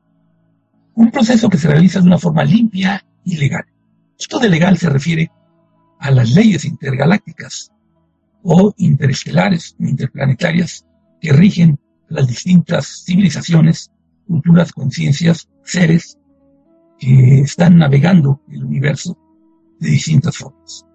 Un 0.93 1.11
proceso 1.11 1.49
que 1.49 1.57
se 1.57 1.67
realiza 1.67 1.99
de 1.99 2.07
una 2.07 2.17
forma 2.17 2.43
limpia 2.43 3.05
y 3.23 3.37
legal. 3.37 3.65
Esto 4.17 4.39
de 4.39 4.49
legal 4.49 4.77
se 4.77 4.89
refiere 4.89 5.31
a 5.99 6.11
las 6.11 6.31
leyes 6.31 6.65
intergalácticas 6.65 7.71
o 8.43 8.73
interestelares 8.77 9.75
interplanetarias 9.79 10.85
que 11.19 11.33
rigen 11.33 11.79
las 12.09 12.27
distintas 12.27 13.03
civilizaciones, 13.05 13.91
culturas, 14.27 14.71
conciencias, 14.71 15.49
seres 15.63 16.17
que 16.97 17.41
están 17.41 17.77
navegando 17.77 18.41
el 18.49 18.63
universo 18.63 19.17
de 19.79 19.89
distintas 19.89 20.37
formas. 20.37 20.85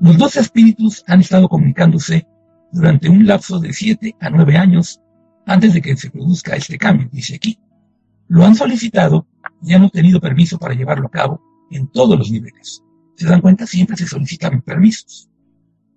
Los 0.00 0.18
dos 0.18 0.36
espíritus 0.36 1.04
han 1.06 1.20
estado 1.20 1.48
comunicándose 1.48 2.26
durante 2.72 3.08
un 3.08 3.26
lapso 3.26 3.60
de 3.60 3.72
siete 3.72 4.16
a 4.20 4.30
nueve 4.30 4.56
años 4.56 5.00
antes 5.46 5.74
de 5.74 5.80
que 5.80 5.96
se 5.96 6.10
produzca 6.10 6.56
este 6.56 6.78
cambio, 6.78 7.08
dice 7.12 7.36
aquí. 7.36 7.58
Lo 8.28 8.44
han 8.44 8.54
solicitado 8.54 9.26
y 9.62 9.74
han 9.74 9.84
obtenido 9.84 10.20
permiso 10.20 10.58
para 10.58 10.74
llevarlo 10.74 11.06
a 11.06 11.10
cabo 11.10 11.40
en 11.70 11.86
todos 11.88 12.18
los 12.18 12.30
niveles. 12.30 12.82
¿Se 13.16 13.26
dan 13.26 13.40
cuenta? 13.40 13.66
Siempre 13.66 13.96
se 13.96 14.06
solicitan 14.06 14.62
permisos. 14.62 15.28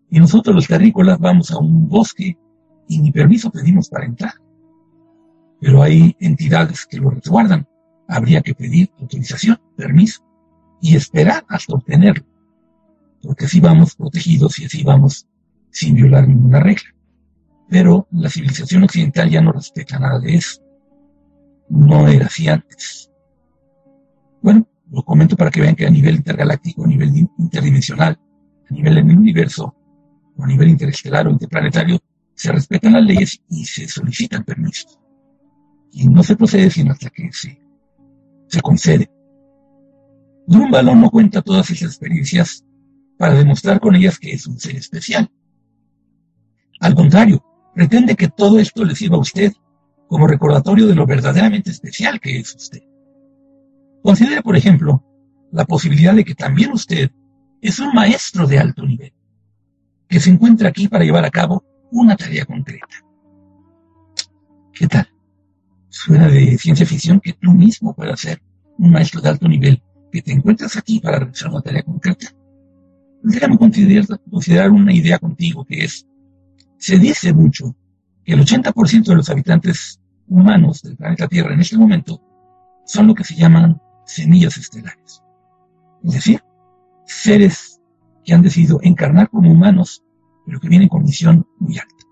Y 0.10 0.20
nosotros 0.20 0.56
los 0.56 0.68
terrícolas 0.68 1.20
vamos 1.20 1.52
a 1.52 1.58
un 1.58 1.88
bosque 1.88 2.38
y 2.88 3.00
ni 3.00 3.12
permiso 3.12 3.52
pedimos 3.52 3.90
para 3.90 4.06
entrar. 4.06 4.34
Pero 5.60 5.82
hay 5.82 6.16
entidades 6.20 6.86
que 6.86 6.98
lo 6.98 7.10
resguardan. 7.10 7.68
Habría 8.08 8.42
que 8.42 8.54
pedir 8.54 8.92
autorización, 9.00 9.60
permiso 9.76 10.24
y 10.82 10.96
esperar 10.96 11.46
hasta 11.50 11.74
obtenerlo. 11.74 12.26
Porque 13.22 13.46
así 13.46 13.60
vamos 13.60 13.96
protegidos 13.96 14.60
y 14.60 14.66
así 14.66 14.84
vamos 14.84 15.28
sin 15.72 15.96
violar 15.96 16.28
ninguna 16.28 16.60
regla. 16.60 16.90
Pero 17.70 18.08
la 18.12 18.30
civilización 18.30 18.84
occidental 18.84 19.30
ya 19.30 19.42
no 19.42 19.52
respeta 19.52 20.00
nada 20.00 20.20
de 20.20 20.36
eso. 20.36 20.62
No 21.70 22.08
era 22.08 22.28
así 22.28 22.48
antes. 22.48 23.12
Bueno, 24.42 24.68
lo 24.90 25.04
comento 25.04 25.36
para 25.36 25.52
que 25.52 25.62
vean 25.62 25.76
que 25.76 25.86
a 25.86 25.90
nivel 25.90 26.16
intergaláctico, 26.16 26.86
a 26.86 26.88
nivel 26.88 27.28
interdimensional, 27.38 28.18
a 28.70 28.74
nivel 28.74 29.00
en 29.00 29.12
el 29.12 29.18
universo, 29.18 29.76
a 30.40 30.48
nivel 30.48 30.70
interestelar 30.70 31.28
o 31.28 31.32
interplanetario, 31.32 32.00
se 32.38 32.52
respetan 32.52 32.94
las 32.94 33.04
leyes 33.04 33.42
y 33.50 33.66
se 33.66 33.88
solicitan 33.88 34.44
permisos. 34.44 35.00
Y 35.92 36.08
no 36.08 36.22
se 36.22 36.36
procede 36.36 36.70
sino 36.70 36.92
hasta 36.92 37.10
que 37.10 37.32
se, 37.34 37.60
se 38.48 38.62
concede. 38.62 39.10
balón 40.46 41.02
no 41.02 41.10
cuenta 41.10 41.42
todas 41.42 41.72
esas 41.72 41.90
experiencias 41.90 42.64
para 43.18 43.34
demostrar 43.34 43.80
con 43.80 43.96
ellas 43.96 44.20
que 44.20 44.32
es 44.32 44.46
un 44.46 44.60
ser 44.60 44.76
especial. 44.76 45.32
Al 46.80 46.94
contrario, 46.94 47.44
pretende 47.74 48.16
que 48.16 48.28
todo 48.28 48.60
esto 48.60 48.86
le 48.86 48.96
sirva 48.96 49.18
a 49.18 49.22
usted 49.22 49.52
como 50.08 50.28
recordatorio 50.28 50.86
de 50.86 50.94
lo 50.94 51.08
verdaderamente 51.08 51.72
especial 51.72 52.20
que 52.20 52.38
es 52.38 52.54
usted. 52.54 52.84
Considere, 54.04 54.44
por 54.44 54.56
ejemplo, 54.56 55.04
la 55.52 55.66
posibilidad 55.66 56.14
de 56.14 56.24
que 56.24 56.36
también 56.36 56.72
usted 56.72 57.10
es 57.62 57.80
un 57.80 57.96
maestro 57.96 58.46
de 58.46 58.60
alto 58.60 58.86
nivel, 58.86 59.12
que 60.08 60.20
se 60.20 60.30
encuentra 60.30 60.70
aquí 60.70 60.88
para 60.88 61.04
llevar 61.04 61.26
a 61.26 61.32
cabo 61.32 61.64
una 61.92 62.16
tarea 62.16 62.46
concreta. 62.46 63.04
¿Qué 64.74 64.88
tal? 64.88 65.08
Suena 65.90 66.28
de 66.28 66.58
ciencia 66.58 66.86
ficción 66.86 67.20
que 67.20 67.34
tú 67.34 67.52
mismo 67.52 67.96
puedas 67.96 68.20
ser 68.20 68.42
un 68.78 68.92
maestro 68.92 69.22
de 69.22 69.30
alto 69.30 69.48
nivel, 69.48 69.82
que 70.12 70.22
te 70.22 70.32
encuentras 70.32 70.78
aquí 70.78 71.00
para 71.00 71.20
realizar 71.20 71.50
una 71.50 71.62
tarea 71.62 71.84
concreta. 71.84 72.28
Déjame 73.24 73.58
considerar, 73.58 74.06
considerar 74.30 74.72
una 74.72 74.94
idea 74.94 75.18
contigo 75.18 75.66
que 75.66 75.84
es, 75.84 76.08
se 76.78 77.00
dice 77.00 77.34
mucho 77.34 77.76
que 78.24 78.34
el 78.34 78.42
80% 78.42 79.06
de 79.06 79.16
los 79.16 79.30
habitantes 79.30 80.00
humanos 80.28 80.82
del 80.82 80.98
planeta 80.98 81.28
Tierra 81.28 81.54
en 81.54 81.62
este 81.62 81.78
momento 81.78 82.22
son 82.86 83.08
lo 83.08 83.16
que 83.16 83.24
se 83.24 83.36
llaman 83.36 83.82
semillas 84.06 84.58
estelares. 84.58 85.24
Es 86.04 86.14
decir, 86.14 86.42
seres 87.06 87.82
que 88.24 88.34
han 88.34 88.42
decidido 88.42 88.80
encarnar 88.84 89.30
como 89.30 89.52
humanos, 89.52 90.04
pero 90.48 90.62
que 90.62 90.70
vienen 90.70 90.88
con 90.88 91.04
misión 91.04 91.46
muy 91.60 91.78
alta. 91.78 92.06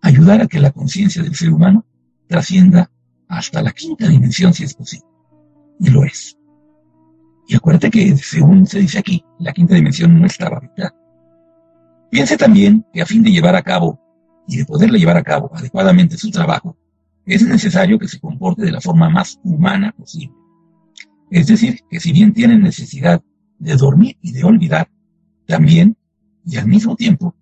Ayudar 0.00 0.40
a 0.40 0.46
que 0.46 0.58
la 0.58 0.72
conciencia 0.72 1.22
del 1.22 1.34
ser 1.34 1.52
humano 1.52 1.84
trascienda 2.26 2.90
hasta 3.28 3.62
la 3.62 3.70
quinta 3.72 4.08
dimensión 4.08 4.54
si 4.54 4.64
es 4.64 4.74
posible. 4.74 5.06
Y 5.78 5.90
lo 5.90 6.04
es. 6.04 6.38
Y 7.46 7.54
acuérdate 7.54 7.90
que, 7.90 8.16
según 8.16 8.66
se 8.66 8.78
dice 8.78 8.98
aquí, 8.98 9.22
la 9.38 9.52
quinta 9.52 9.74
dimensión 9.74 10.18
no 10.18 10.26
estaba 10.26 10.56
habitada. 10.56 10.94
Piense 12.10 12.38
también 12.38 12.86
que 12.94 13.02
a 13.02 13.06
fin 13.06 13.22
de 13.22 13.30
llevar 13.30 13.56
a 13.56 13.62
cabo 13.62 14.00
y 14.48 14.56
de 14.56 14.64
poderle 14.64 14.98
llevar 14.98 15.18
a 15.18 15.22
cabo 15.22 15.50
adecuadamente 15.54 16.16
su 16.16 16.30
trabajo, 16.30 16.78
es 17.26 17.46
necesario 17.46 17.98
que 17.98 18.08
se 18.08 18.18
comporte 18.18 18.62
de 18.62 18.72
la 18.72 18.80
forma 18.80 19.10
más 19.10 19.38
humana 19.44 19.92
posible. 19.92 20.34
Es 21.30 21.46
decir, 21.46 21.80
que 21.90 22.00
si 22.00 22.12
bien 22.12 22.32
tiene 22.32 22.58
necesidad 22.58 23.22
de 23.58 23.76
dormir 23.76 24.16
y 24.22 24.32
de 24.32 24.44
olvidar, 24.44 24.90
también 25.46 25.96
y 26.50 26.56
al 26.56 26.66
mismo 26.66 26.96
tiempo 26.96 27.36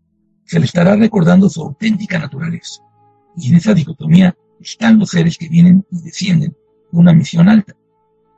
se 0.45 0.59
le 0.59 0.67
estará 0.67 0.95
recordando 0.95 1.49
su 1.49 1.63
auténtica 1.63 2.19
naturaleza. 2.19 2.83
Y 3.37 3.49
en 3.49 3.57
esa 3.57 3.73
dicotomía 3.73 4.37
están 4.61 4.99
los 4.99 5.11
seres 5.11 5.39
que 5.39 5.49
vienen 5.49 5.87
y 5.91 6.03
descienden 6.03 6.51
de 6.51 6.99
una 6.99 7.15
misión 7.15 7.49
alta, 7.49 7.75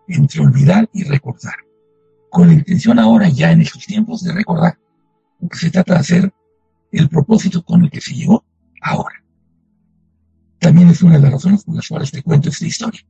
entre 0.07 0.41
olvidar 0.41 0.89
y 0.93 1.03
recordar, 1.03 1.57
con 2.31 2.47
la 2.47 2.55
intención 2.55 3.01
ahora 3.01 3.29
ya 3.29 3.51
en 3.51 3.63
estos 3.63 3.85
tiempos 3.85 4.23
de 4.23 4.33
recordar, 4.33 4.79
porque 5.41 5.59
se 5.59 5.71
trata 5.71 5.95
de 5.95 6.01
hacer 6.01 6.35
el 6.93 7.09
propósito 7.09 7.65
con 7.65 7.83
el 7.83 7.91
que 7.91 8.01
se 8.01 8.15
llegó 8.15 8.45
ahora. 8.81 9.25
También 10.61 10.89
es 10.89 11.03
una 11.03 11.17
de 11.17 11.23
las 11.23 11.33
razones 11.33 11.65
por 11.65 11.75
las 11.75 11.89
cuales 11.89 12.13
te 12.13 12.23
cuento 12.23 12.49
esta 12.49 12.67
historia. 12.67 13.01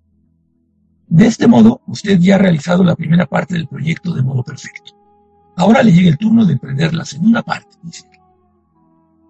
De 1.08 1.26
este 1.26 1.46
modo, 1.46 1.82
usted 1.86 2.18
ya 2.20 2.36
ha 2.36 2.38
realizado 2.38 2.84
la 2.84 2.96
primera 2.96 3.26
parte 3.26 3.54
del 3.54 3.68
proyecto 3.68 4.14
de 4.14 4.22
modo 4.22 4.44
perfecto. 4.44 4.99
Ahora 5.60 5.82
le 5.82 5.92
llega 5.92 6.08
el 6.08 6.16
turno 6.16 6.46
de 6.46 6.54
emprender 6.54 6.94
la 6.94 7.04
segunda 7.04 7.42
parte, 7.42 7.76
dice. 7.82 8.08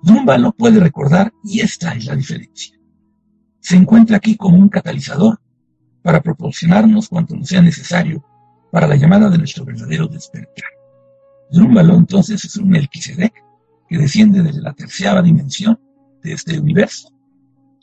Dumba 0.01 0.39
no 0.39 0.53
puede 0.53 0.79
recordar 0.79 1.33
y 1.43 1.59
esta 1.59 1.93
es 1.95 2.05
la 2.05 2.15
diferencia. 2.15 2.79
Se 3.59 3.75
encuentra 3.75 4.19
aquí 4.19 4.37
como 4.37 4.57
un 4.57 4.69
catalizador 4.69 5.41
para 6.03 6.23
proporcionarnos 6.23 7.09
cuanto 7.09 7.35
nos 7.35 7.49
sea 7.49 7.61
necesario 7.61 8.25
para 8.71 8.87
la 8.87 8.95
llamada 8.95 9.29
de 9.29 9.39
nuestro 9.39 9.65
verdadero 9.65 10.07
despertar. 10.07 10.71
Drúmbalo 11.51 11.97
entonces 11.97 12.45
es 12.45 12.57
un 12.59 12.69
Melquisedec 12.69 13.35
que 13.89 13.99
desciende 13.99 14.45
desde 14.45 14.63
la 14.63 14.73
tercera 14.73 15.23
dimensión 15.23 15.81
de 16.23 16.35
este 16.35 16.61
universo 16.61 17.09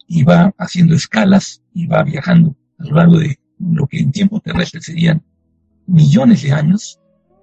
y 0.07 0.23
va 0.23 0.53
haciendo 0.57 0.95
escalas 0.95 1.61
y 1.73 1.85
va 1.85 2.01
viajando 2.01 2.55
a 2.79 2.85
lo 2.85 2.95
largo 2.95 3.19
de 3.19 3.41
lo 3.59 3.87
que 3.87 3.99
en 3.99 4.13
tiempo 4.13 4.39
terrestre 4.39 4.79
serían 4.79 5.21
millones 5.85 6.43
de 6.43 6.53
años 6.53 7.01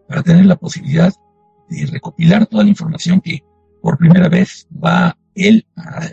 para 0.09 0.23
tener 0.23 0.47
la 0.47 0.57
posibilidad 0.57 1.13
de 1.69 1.87
recopilar 1.87 2.47
toda 2.47 2.65
la 2.65 2.71
información 2.71 3.21
que 3.21 3.43
por 3.81 3.99
primera 3.99 4.29
vez 4.29 4.67
va 4.73 5.17
él 5.35 5.67
a 5.77 6.09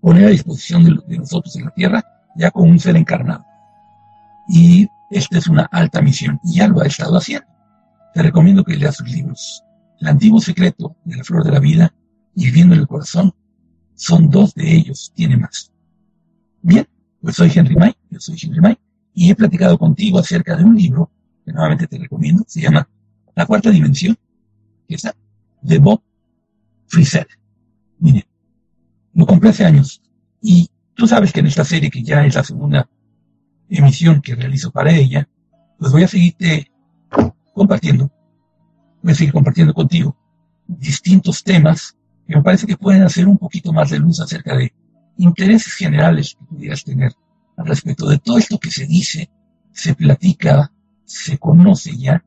poner 0.00 0.26
a 0.26 0.30
disposición 0.30 0.84
de, 0.84 1.18
nosotros 1.18 1.54
en 1.56 1.64
la 1.64 1.70
Tierra 1.70 2.04
ya 2.36 2.50
con 2.50 2.68
un 2.68 2.78
ser 2.78 2.96
encarnado. 2.96 3.44
Y 4.48 4.88
esta 5.10 5.38
es 5.38 5.48
una 5.48 5.68
alta 5.70 6.00
misión 6.00 6.40
y 6.44 6.56
ya 6.56 6.68
lo 6.68 6.80
ha 6.80 6.86
estado 6.86 7.16
haciendo. 7.16 7.46
Te 8.14 8.22
recomiendo 8.22 8.64
que 8.64 8.76
leas 8.76 8.96
sus 8.96 9.10
libros. 9.10 9.62
El 10.00 10.08
antiguo 10.08 10.40
secreto 10.40 10.96
de 11.04 11.16
la 11.16 11.24
flor 11.24 11.44
de 11.44 11.52
la 11.52 11.60
vida 11.60 11.94
y 12.34 12.46
viviendo 12.46 12.74
en 12.74 12.80
el 12.80 12.86
corazón 12.86 13.34
son 13.94 14.30
dos 14.30 14.54
de 14.54 14.72
ellos, 14.72 15.12
tiene 15.14 15.36
más. 15.36 15.72
Bien, 16.62 16.86
pues 17.20 17.36
soy 17.36 17.50
Henry 17.54 17.74
May, 17.74 17.94
yo 18.10 18.20
soy 18.20 18.38
Henry 18.40 18.60
May, 18.60 18.78
y 19.12 19.30
he 19.30 19.34
platicado 19.34 19.76
contigo 19.76 20.20
acerca 20.20 20.56
de 20.56 20.64
un 20.64 20.76
libro 20.76 21.10
nuevamente 21.52 21.86
te 21.86 21.98
recomiendo, 21.98 22.44
se 22.46 22.60
llama 22.60 22.88
La 23.34 23.46
Cuarta 23.46 23.70
Dimensión, 23.70 24.16
que 24.86 24.94
es 24.94 25.02
de 25.62 25.78
Bob 25.78 26.02
Frisell. 26.86 27.26
Miren, 27.98 28.24
lo 29.14 29.26
compré 29.26 29.50
hace 29.50 29.64
años, 29.64 30.02
y 30.40 30.68
tú 30.94 31.06
sabes 31.06 31.32
que 31.32 31.40
en 31.40 31.46
esta 31.46 31.64
serie, 31.64 31.90
que 31.90 32.02
ya 32.02 32.24
es 32.24 32.34
la 32.34 32.44
segunda 32.44 32.88
emisión 33.68 34.20
que 34.20 34.34
realizo 34.34 34.70
para 34.70 34.92
ella, 34.92 35.28
pues 35.78 35.92
voy 35.92 36.04
a 36.04 36.08
seguirte 36.08 36.70
compartiendo, 37.52 38.10
voy 39.02 39.12
a 39.12 39.14
seguir 39.14 39.32
compartiendo 39.32 39.74
contigo 39.74 40.16
distintos 40.66 41.42
temas 41.42 41.96
que 42.26 42.36
me 42.36 42.42
parece 42.42 42.66
que 42.66 42.76
pueden 42.76 43.02
hacer 43.02 43.26
un 43.26 43.38
poquito 43.38 43.72
más 43.72 43.90
de 43.90 43.98
luz 43.98 44.20
acerca 44.20 44.56
de 44.56 44.72
intereses 45.16 45.72
generales 45.74 46.36
que 46.38 46.44
pudieras 46.44 46.84
tener 46.84 47.12
al 47.56 47.66
respecto 47.66 48.08
de 48.08 48.18
todo 48.18 48.38
esto 48.38 48.58
que 48.58 48.70
se 48.70 48.86
dice, 48.86 49.30
se 49.72 49.94
platica, 49.94 50.70
se 51.08 51.38
conoce 51.38 51.96
ya, 51.96 52.24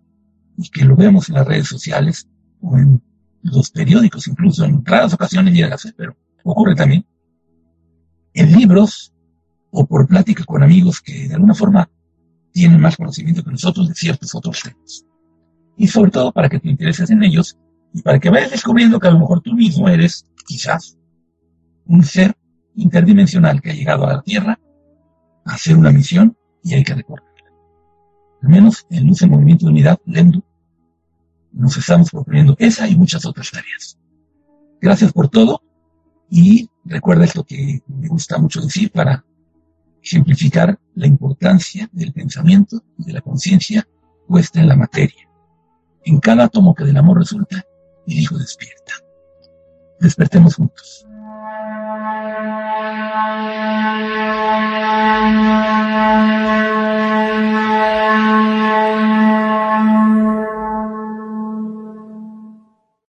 y 0.58 0.70
que 0.70 0.84
lo 0.84 0.96
vemos 0.96 1.30
en 1.30 1.36
las 1.36 1.48
redes 1.48 1.68
sociales 1.68 2.28
o 2.62 2.78
en 2.78 3.02
los 3.44 3.70
periódicos, 3.72 4.28
incluso 4.28 4.66
en 4.66 4.86
raras 4.86 5.14
ocasiones 5.14 5.54
llega 5.54 5.76
a 5.76 5.78
ser, 5.78 5.94
pero 5.96 6.16
ocurre 6.44 6.76
también, 6.76 7.06
en 8.34 8.52
libros 8.52 9.14
o 9.72 9.86
por 9.86 10.08
plática 10.08 10.44
con 10.44 10.64
amigos 10.64 11.02
que 11.02 11.28
de 11.28 11.36
alguna 11.36 11.54
forma 11.54 11.90
tienen 12.52 12.82
más 12.82 12.98
conocimiento 12.98 13.44
que 13.44 13.52
nosotros 13.52 13.88
de 13.88 13.96
ciertos 13.96 14.36
otros 14.36 14.62
temas. 14.62 15.06
Y 15.78 15.88
sobre 15.88 16.12
todo 16.12 16.32
para 16.32 16.50
que 16.50 16.60
te 16.60 16.70
intereses 16.70 17.10
en 17.10 17.24
ellos 17.24 17.58
y 17.94 18.02
para 18.02 18.20
que 18.20 18.30
vayas 18.30 18.52
descubriendo 18.52 19.00
que 19.00 19.08
a 19.08 19.12
lo 19.12 19.20
mejor 19.20 19.42
tú 19.42 19.54
mismo 19.54 19.88
eres, 19.88 20.28
quizás, 20.46 20.98
un 21.86 22.04
ser 22.04 22.36
interdimensional 22.76 23.62
que 23.62 23.72
ha 23.72 23.74
llegado 23.74 24.06
a 24.06 24.14
la 24.14 24.22
Tierra 24.22 24.60
a 25.46 25.54
hacer 25.54 25.78
una 25.78 25.92
misión 25.92 26.38
y 26.64 26.74
hay 26.74 26.84
que 26.84 26.96
recorrerla. 26.96 27.31
Al 28.42 28.50
menos 28.50 28.86
en 28.90 29.08
Luz 29.08 29.22
en 29.22 29.30
Movimiento 29.30 29.66
de 29.66 29.72
Unidad, 29.72 30.00
LEMDU, 30.06 30.44
nos 31.54 31.78
estamos 31.78 32.10
proponiendo 32.10 32.56
esa 32.60 32.88
y 32.88 32.96
muchas 32.96 33.26
otras 33.26 33.52
tareas. 33.52 33.98
Gracias 34.80 35.12
por 35.12 35.30
todo 35.30 35.62
y 36.30 36.70
recuerda 36.86 37.26
esto 37.26 37.44
que 37.44 37.82
me 37.88 38.08
gusta 38.08 38.38
mucho 38.38 38.62
decir 38.62 38.92
para 38.92 39.24
ejemplificar 40.02 40.80
la 40.96 41.08
importancia 41.08 41.88
del 41.92 42.14
pensamiento 42.14 42.82
y 42.98 43.06
de 43.06 43.14
la 43.14 43.22
conciencia 43.22 43.88
puesta 44.28 44.60
en 44.60 44.68
la 44.70 44.76
materia. 44.76 45.30
En 46.04 46.20
cada 46.20 46.46
átomo 46.46 46.74
que 46.74 46.86
del 46.86 46.98
amor 46.98 47.20
resulta, 47.20 47.64
el 48.08 48.20
Hijo 48.20 48.38
despierta. 48.38 48.94
Despertemos 50.00 50.56
juntos. 50.56 51.06